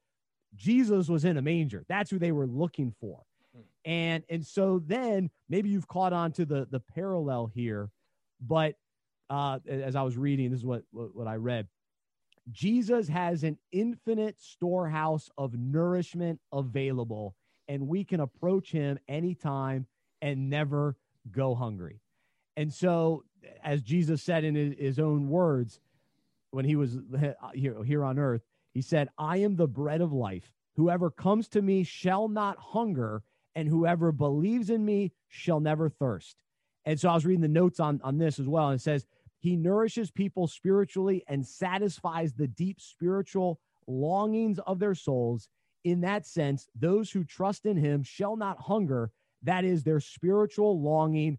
[0.56, 3.22] jesus was in a manger that's who they were looking for
[3.84, 7.90] and and so then maybe you've caught on to the the parallel here
[8.40, 8.74] but
[9.30, 11.66] uh, as I was reading, this is what, what, what I read.
[12.50, 17.34] Jesus has an infinite storehouse of nourishment available,
[17.68, 19.86] and we can approach him anytime
[20.22, 20.96] and never
[21.30, 22.00] go hungry.
[22.58, 23.22] And so,
[23.62, 25.78] as Jesus said in his, own words,
[26.50, 26.98] when he was
[27.54, 28.42] here, here on earth,
[28.74, 30.50] he said, I am the bread of life.
[30.74, 33.22] Whoever comes to me shall not hunger,
[33.54, 36.42] and whoever believes in me shall never thirst.
[36.84, 39.06] And so I was reading the notes on, on this as well, and it says,
[39.38, 45.48] he nourishes people spiritually and satisfies the deep spiritual longings of their souls.
[45.84, 49.12] In that sense, those who trust in him shall not hunger.
[49.44, 51.38] That is their spiritual longing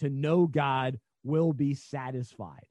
[0.00, 2.66] to know God will be satisfied.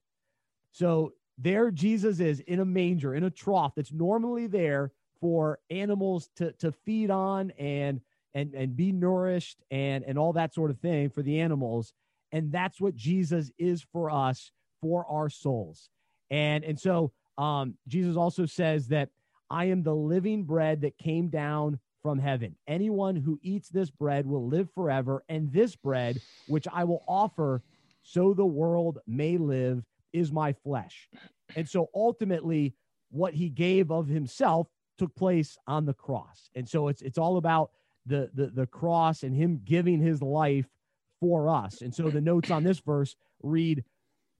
[0.71, 6.30] So there Jesus is in a manger, in a trough that's normally there for animals
[6.38, 8.01] to, to feed on and
[8.36, 11.93] and and be nourished and and all that sort of thing for the animals.
[12.32, 14.51] And that's what Jesus is for us,
[14.82, 15.89] for our souls.
[16.30, 19.09] And and so um, Jesus also says that
[19.49, 22.56] I am the living bread that came down from heaven.
[22.68, 27.62] Anyone who eats this bread will live forever, and this bread, which I will offer
[28.04, 29.84] so the world may live,
[30.14, 31.10] is my flesh.
[31.56, 32.74] And so ultimately,
[33.12, 36.50] what he gave of himself took place on the cross.
[36.56, 37.72] And so it's it's all about
[38.06, 40.68] the the, the cross and him giving his life
[41.20, 41.82] for us.
[41.82, 43.84] And so the notes on this verse read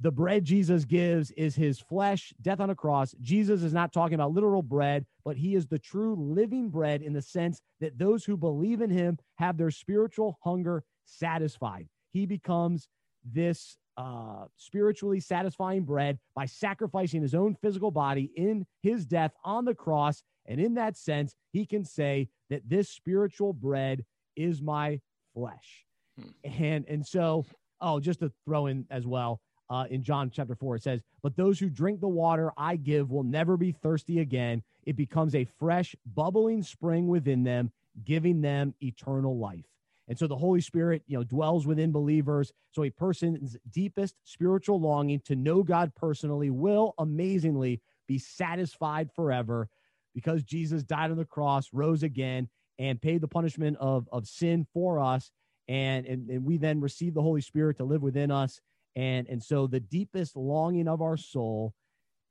[0.02, 3.14] the bread Jesus gives is his flesh, death on a cross.
[3.22, 7.14] Jesus is not talking about literal bread, but he is the true living bread in
[7.14, 11.88] the sense that those who believe in him have their spiritual hunger satisfied.
[12.14, 12.88] He becomes
[13.24, 19.66] this uh, spiritually satisfying bread by sacrificing his own physical body in his death on
[19.66, 20.24] the cross.
[20.48, 24.04] And in that sense, he can say that this spiritual bread
[24.36, 25.00] is my
[25.36, 25.86] flesh.
[26.20, 26.30] Hmm.
[26.64, 27.46] And and so,
[27.82, 30.78] oh, just to throw in as well, uh, in John chapter 4.
[30.78, 34.64] It says, But those who drink the water I give will never be thirsty again.
[34.90, 37.72] It becomes a fresh, bubbling spring within them,
[38.04, 39.66] giving them eternal life.
[40.08, 42.52] And so the Holy Spirit, you know, dwells within believers.
[42.72, 49.70] So a person's deepest spiritual longing to know God personally will amazingly be satisfied forever
[50.16, 54.66] because Jesus died on the cross, rose again, and paid the punishment of, of sin
[54.74, 55.30] for us.
[55.68, 58.60] And, and, and we then receive the Holy Spirit to live within us
[58.96, 61.74] and and so the deepest longing of our soul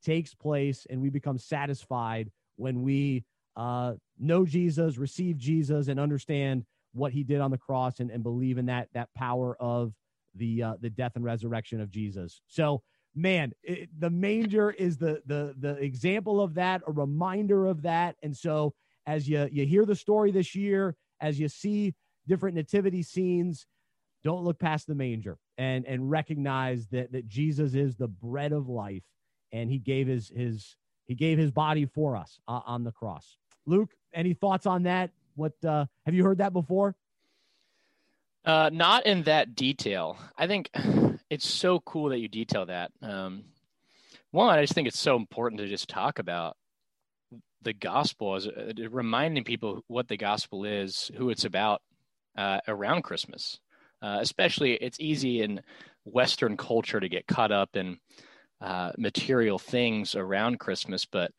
[0.02, 3.24] takes place and we become satisfied when we
[3.56, 8.22] uh, know jesus receive jesus and understand what he did on the cross and, and
[8.22, 9.92] believe in that that power of
[10.34, 12.42] the uh, the death and resurrection of jesus.
[12.46, 12.82] So
[13.14, 18.16] man it, the manger is the the the example of that a reminder of that.
[18.22, 18.74] And so
[19.06, 21.94] as you you hear the story this year as you see
[22.26, 23.66] different nativity scenes
[24.24, 28.68] don't look past the manger and and recognize that that Jesus is the bread of
[28.68, 29.04] life
[29.52, 30.76] and he gave his his
[31.09, 33.36] he gave his body for us uh, on the cross.
[33.66, 35.11] Luke, any thoughts on that?
[35.34, 36.94] What uh, have you heard that before?
[38.44, 40.16] Uh, not in that detail.
[40.36, 40.70] I think
[41.30, 42.92] it's so cool that you detail that.
[43.02, 43.44] Um,
[44.30, 46.56] one, I just think it's so important to just talk about
[47.62, 51.82] the gospel as uh, reminding people what the gospel is, who it's about
[52.36, 53.59] uh, around Christmas.
[54.00, 55.61] Uh, especially, it's easy in
[56.04, 57.98] Western culture to get caught up in
[58.61, 61.32] uh, material things around Christmas, but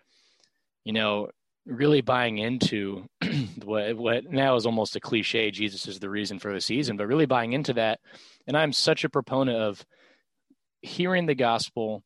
[0.86, 1.30] you know,
[1.66, 3.06] really buying into
[3.64, 7.08] what, what now is almost a cliche jesus is the reason for the season but
[7.08, 8.00] really buying into that.
[8.48, 9.86] And i'm such a proponent of
[10.82, 12.04] hearing the gospel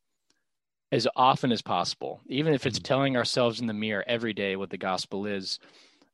[0.91, 2.83] as often as possible even if it's mm-hmm.
[2.83, 5.59] telling ourselves in the mirror every day what the gospel is.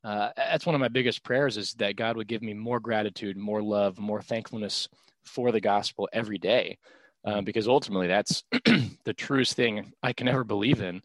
[0.02, 3.36] Uh, that's one of my biggest prayers is that God would give me more gratitude,
[3.36, 4.88] more love, more thankfulness
[5.26, 6.78] for the gospel every day,
[7.26, 8.44] uh, because ultimately that's
[9.04, 11.02] the truest thing I can ever believe in.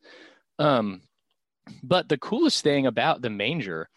[0.58, 1.02] Um,
[1.82, 3.88] but the coolest thing about the manger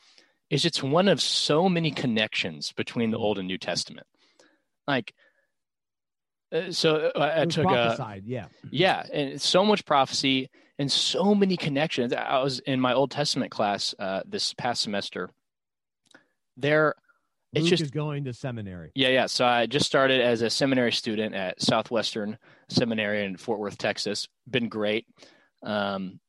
[0.50, 4.08] is it's one of so many connections between the Old and New Testament.
[4.88, 5.14] Like,
[6.52, 10.50] uh, so uh, I took a yeah, yeah, and so much prophecy
[10.80, 12.14] and so many connections.
[12.14, 15.30] I was in my Old Testament class uh, this past semester.
[16.56, 16.96] There,
[17.54, 18.92] it's just is going to seminary.
[18.96, 19.26] Yeah, yeah.
[19.26, 22.38] So I just started as a seminary student at Southwestern
[22.70, 24.28] Seminary in Fort Worth, Texas.
[24.50, 25.06] Been great.
[25.64, 26.20] Um,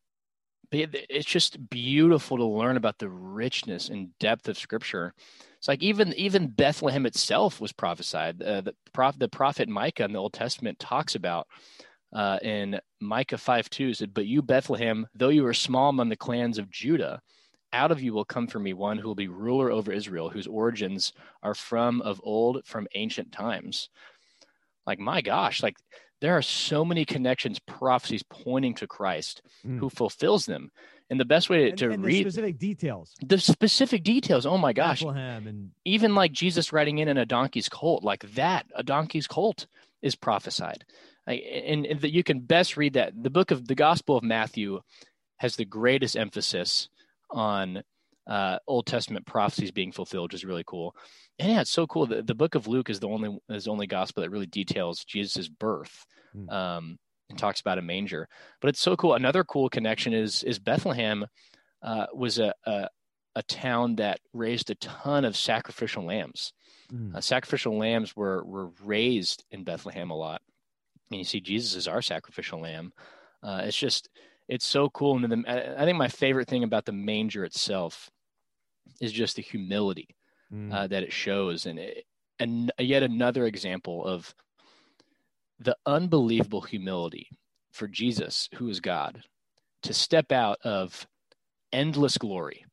[0.71, 5.15] but it's just beautiful to learn about the richness and depth of Scripture.
[5.57, 8.43] It's like even even Bethlehem itself was prophesied.
[8.43, 11.47] Uh, the, prof, the prophet Micah in the Old Testament talks about
[12.13, 16.17] uh, in Micah 5 2 said, But you, Bethlehem, though you are small among the
[16.17, 17.21] clans of Judah,
[17.73, 20.47] out of you will come for me one who will be ruler over Israel, whose
[20.47, 21.13] origins
[21.43, 23.89] are from of old, from ancient times.
[24.87, 25.77] Like, my gosh, like
[26.21, 29.79] there are so many connections, prophecies pointing to Christ mm.
[29.79, 30.71] who fulfills them.
[31.11, 34.45] And the best way to, and, to and read specific details, the specific details.
[34.45, 35.03] Oh my gosh.
[35.03, 39.67] And even like Jesus riding in in a donkey's colt, like that, a donkey's colt
[40.03, 40.85] is prophesied
[41.29, 44.81] and, and you can best read that the book of the gospel of matthew
[45.37, 46.89] has the greatest emphasis
[47.31, 47.83] on
[48.27, 50.95] uh, old testament prophecies being fulfilled which is really cool
[51.39, 53.71] and yeah it's so cool the, the book of luke is the only is the
[53.71, 56.05] only gospel that really details jesus' birth
[56.37, 56.51] mm.
[56.53, 56.99] um,
[57.31, 58.29] and talks about a manger
[58.61, 61.25] but it's so cool another cool connection is is bethlehem
[61.83, 62.89] uh, was a, a,
[63.37, 66.53] a town that raised a ton of sacrificial lambs
[66.93, 67.15] mm.
[67.15, 70.43] uh, sacrificial lambs were were raised in bethlehem a lot
[71.11, 72.93] and you see Jesus as our sacrificial lamb.
[73.43, 74.09] Uh, it's just
[74.49, 75.23] it's so cool.
[75.23, 78.11] And the, I think my favorite thing about the manger itself
[79.01, 80.09] is just the humility
[80.51, 80.73] Mm.
[80.73, 82.07] uh, that it shows, and it,
[82.39, 84.35] and yet another example of
[85.59, 87.29] the unbelievable humility
[87.71, 89.23] for Jesus, who is God,
[89.83, 91.07] to step out of
[91.73, 92.65] endless glory,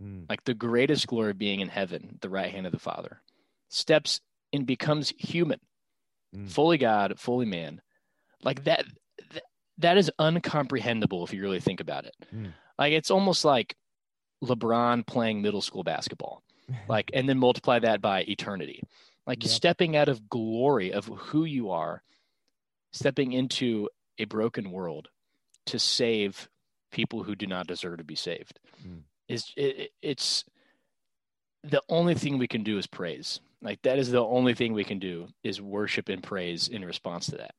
[0.00, 0.28] Mm.
[0.28, 3.20] like the greatest glory being in heaven, the right hand of the Father,
[3.68, 4.20] steps
[4.52, 5.58] and becomes human,
[6.34, 6.48] Mm.
[6.48, 7.82] fully God, fully man.
[8.42, 8.84] Like that,
[9.78, 12.14] that, is uncomprehendable if you really think about it.
[12.34, 12.52] Mm.
[12.78, 13.76] Like it's almost like
[14.42, 16.42] LeBron playing middle school basketball,
[16.88, 18.82] like, and then multiply that by eternity.
[19.26, 19.50] Like Yep.
[19.50, 22.02] stepping out of glory of who you are,
[22.92, 25.08] stepping into a broken world
[25.66, 26.48] to save
[26.92, 29.02] people who do not deserve to be saved Mm.
[29.28, 30.44] is it, it's
[31.64, 34.84] the only thing we can do is praise like that is the only thing we
[34.84, 37.54] can do is worship and praise in response to that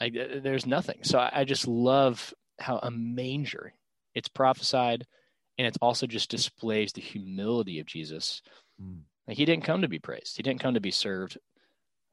[0.00, 3.72] like there's nothing so I, I just love how a manger
[4.14, 5.06] it's prophesied
[5.58, 8.42] and it's also just displays the humility of jesus
[8.80, 9.02] Mm.
[9.28, 11.36] like he didn't come to be praised he didn't come to be served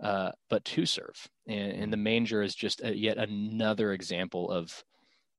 [0.03, 1.15] uh, but to serve
[1.47, 4.83] and, and the manger is just a, yet another example of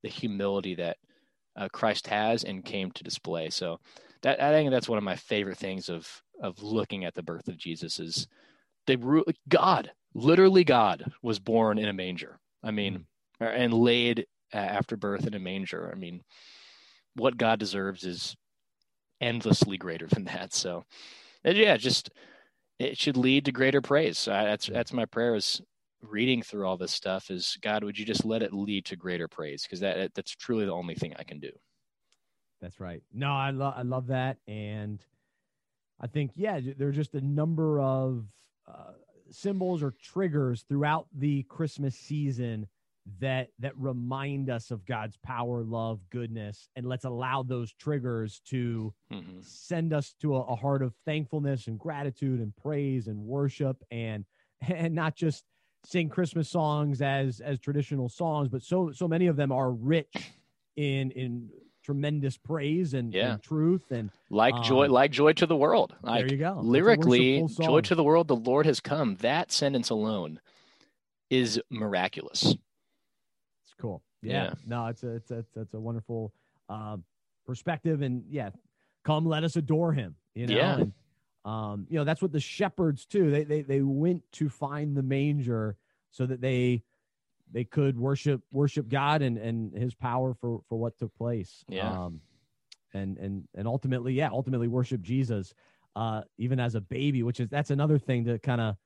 [0.03, 0.96] the humility that
[1.59, 3.51] uh, Christ has and came to display.
[3.51, 3.80] So
[4.22, 6.09] that I think that's one of my favorite things of
[6.40, 8.28] of looking at the birth of Jesus is
[8.86, 12.39] the God, literally God, was born in a manger.
[12.62, 13.07] I mean,
[13.41, 15.91] or- and laid uh, after birth in a manger.
[15.93, 16.23] I mean,
[17.14, 18.37] what God deserves is
[19.21, 20.53] endlessly greater than that.
[20.53, 20.85] So,
[21.45, 22.11] yeah, just
[22.79, 24.19] it should lead to greater praise.
[24.19, 25.61] So that's that's my prayer is
[26.03, 29.29] reading through all this stuff is God, would you just let it lead to greater
[29.29, 29.62] praise?
[29.62, 31.51] Because that that's truly the only thing I can do.
[32.61, 33.03] That's right.
[33.12, 35.05] No, I love I love that, and
[36.01, 38.25] I think yeah, j- there are just a number of
[38.66, 38.93] uh,
[39.31, 42.66] symbols or triggers throughout the Christmas season
[43.20, 48.93] that that remind us of God's power, love, goodness, and let's allow those triggers to
[49.11, 53.76] hmm send us to a, a heart of thankfulness and gratitude and praise and worship
[53.91, 54.24] and
[54.68, 55.45] and not just
[55.85, 60.33] sing Christmas songs as as traditional songs, but so so many of them are rich
[60.76, 61.51] in in
[61.93, 63.32] tremendous praise and, Yeah.
[63.32, 65.95] and truth and Like joy, Um, like joy to the world.
[66.03, 66.61] there Like you go.
[66.62, 69.16] Lyrically, joy to the world, the Lord has come.
[69.16, 70.39] That sentence alone
[71.30, 72.43] is miraculous.
[72.45, 74.03] It's cool.
[74.20, 74.32] Yeah.
[74.45, 74.55] Yeah.
[74.66, 76.34] No, it's a it's a it's a, it's a wonderful
[76.68, 76.99] uh,
[77.47, 78.51] perspective, and yeah,
[79.03, 80.14] come let us adore him.
[80.34, 80.78] You know, Yeah.
[80.80, 80.93] and
[81.47, 83.30] um, you know that's what the shepherds too.
[83.30, 85.78] They they they went to find the manger
[86.11, 86.82] so that they
[87.53, 91.64] they could worship worship God and and His power for for what took place.
[91.68, 91.90] Yeah.
[91.90, 92.20] Um,
[92.94, 95.55] and and and ultimately, yeah, ultimately worship Jesus,
[95.96, 98.76] uh, even as a baby, which is that's another thing to kind of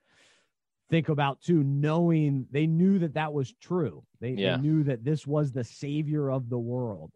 [0.91, 4.57] think about too knowing they knew that that was true they, Yeah.
[4.57, 7.13] they knew that this was the savior of the world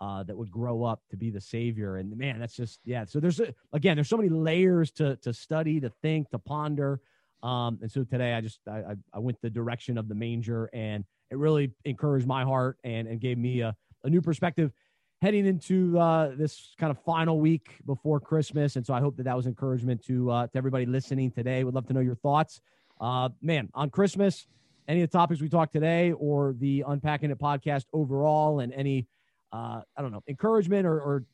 [0.00, 3.20] uh, that would grow up to be the savior and man that's just yeah so
[3.20, 3.40] there's
[3.72, 7.00] again there's so many layers to to study to think to ponder
[7.42, 11.04] um, and so today i just I, I went the direction of the manger and
[11.30, 13.74] it really encouraged my heart and and gave me a,
[14.04, 14.72] a new perspective
[15.20, 18.76] heading into uh, this kind of final week before christmas.
[18.76, 21.64] And so i hope that that was encouragement to uh, to everybody listening today.
[21.64, 22.60] Would love to know your thoughts.
[23.00, 24.46] Uh, man, on Christmas,
[24.88, 29.06] any of the topics we talked today or the Unpacking It podcast overall, and any,
[29.52, 31.24] uh, I don't know, encouragement or, or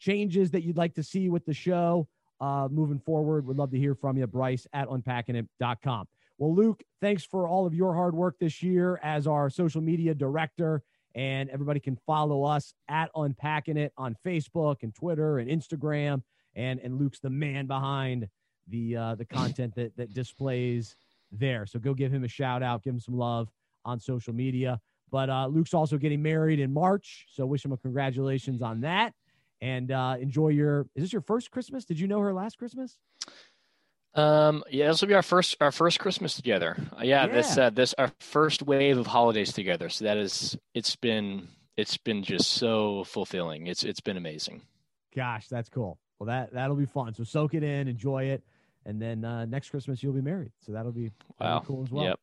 [0.00, 2.08] changes that you'd like to see with the show
[2.40, 4.26] uh, moving forward, would love to hear from you.
[4.26, 6.06] Bryce at unpackingit.com.
[6.38, 10.14] Well, Luke, thanks for all of your hard work this year as our social media
[10.14, 10.82] director.
[11.14, 16.22] And everybody can follow us at Unpacking It on Facebook and Twitter and Instagram.
[16.56, 18.28] And, and Luke's the man behind
[18.68, 20.96] the uh, the content that that displays
[21.30, 21.66] there.
[21.66, 23.48] So go give him a shout out, give him some love
[23.84, 24.80] on social media.
[25.10, 29.12] But uh, Luke's also getting married in March, so wish him a congratulations on that.
[29.60, 30.82] And uh, enjoy your.
[30.94, 31.84] Is this your first Christmas?
[31.84, 32.96] Did you know her last Christmas?
[34.14, 36.76] Um, yeah, this will be our first our first Christmas together.
[36.96, 37.66] Uh, yeah, this Yeah.
[37.66, 39.88] uh, this our first wave of holidays together.
[39.88, 43.66] So that is it's been it's been just so fulfilling.
[43.66, 44.62] It's it's been amazing.
[45.16, 45.98] Gosh, that's cool.
[46.18, 47.14] Well, that that'll be fun.
[47.14, 48.44] So soak it in, enjoy it,
[48.86, 50.52] and then uh, next Christmas you'll be married.
[50.60, 51.60] So that'll be, that'll Wow.
[51.60, 52.04] be cool as well.
[52.04, 52.20] Yep.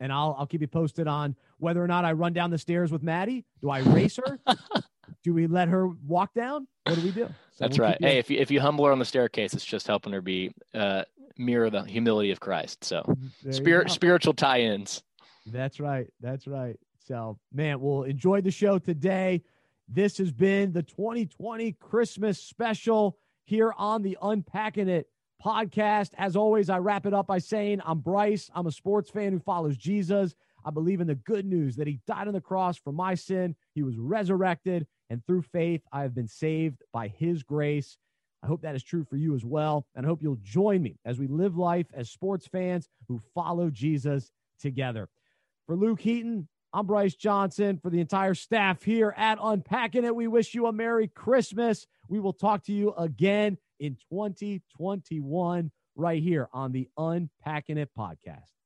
[0.00, 2.90] and I'll I'll keep you posted on whether or not I run down the stairs
[2.90, 3.44] with Maddie.
[3.60, 4.38] Do I race her?
[5.22, 6.66] do we let her walk down?
[6.84, 7.26] What do we do?
[7.52, 7.98] So That's we'll right.
[8.00, 10.52] Hey, if you if you humble her on the staircase, it's just helping her be
[10.74, 11.04] uh
[11.36, 12.84] mirror the humility of Christ.
[12.84, 13.02] So
[13.42, 15.02] there spirit spiritual tie-ins.
[15.46, 16.06] That's right.
[16.20, 16.78] That's right.
[17.06, 19.42] So, man, we'll enjoy the show today.
[19.88, 25.08] This has been the 2020 Christmas special here on the Unpacking It
[25.42, 26.10] podcast.
[26.18, 28.50] As always, I wrap it up by saying I'm Bryce.
[28.54, 30.34] I'm a sports fan who follows Jesus.
[30.64, 33.54] I believe in the good news that he died on the cross for my sin.
[33.74, 37.96] He was resurrected, and through faith, I have been saved by his grace.
[38.42, 39.86] I hope that is true for you as well.
[39.94, 43.70] And I hope you'll join me as we live life as sports fans who follow
[43.70, 44.30] Jesus
[44.60, 45.08] together.
[45.66, 47.78] For Luke Heaton, I'm Bryce Johnson.
[47.78, 51.86] For the entire staff here at Unpacking It, we wish you a Merry Christmas.
[52.08, 58.57] We will talk to you again in 2021 right here on the Unpacking It podcast.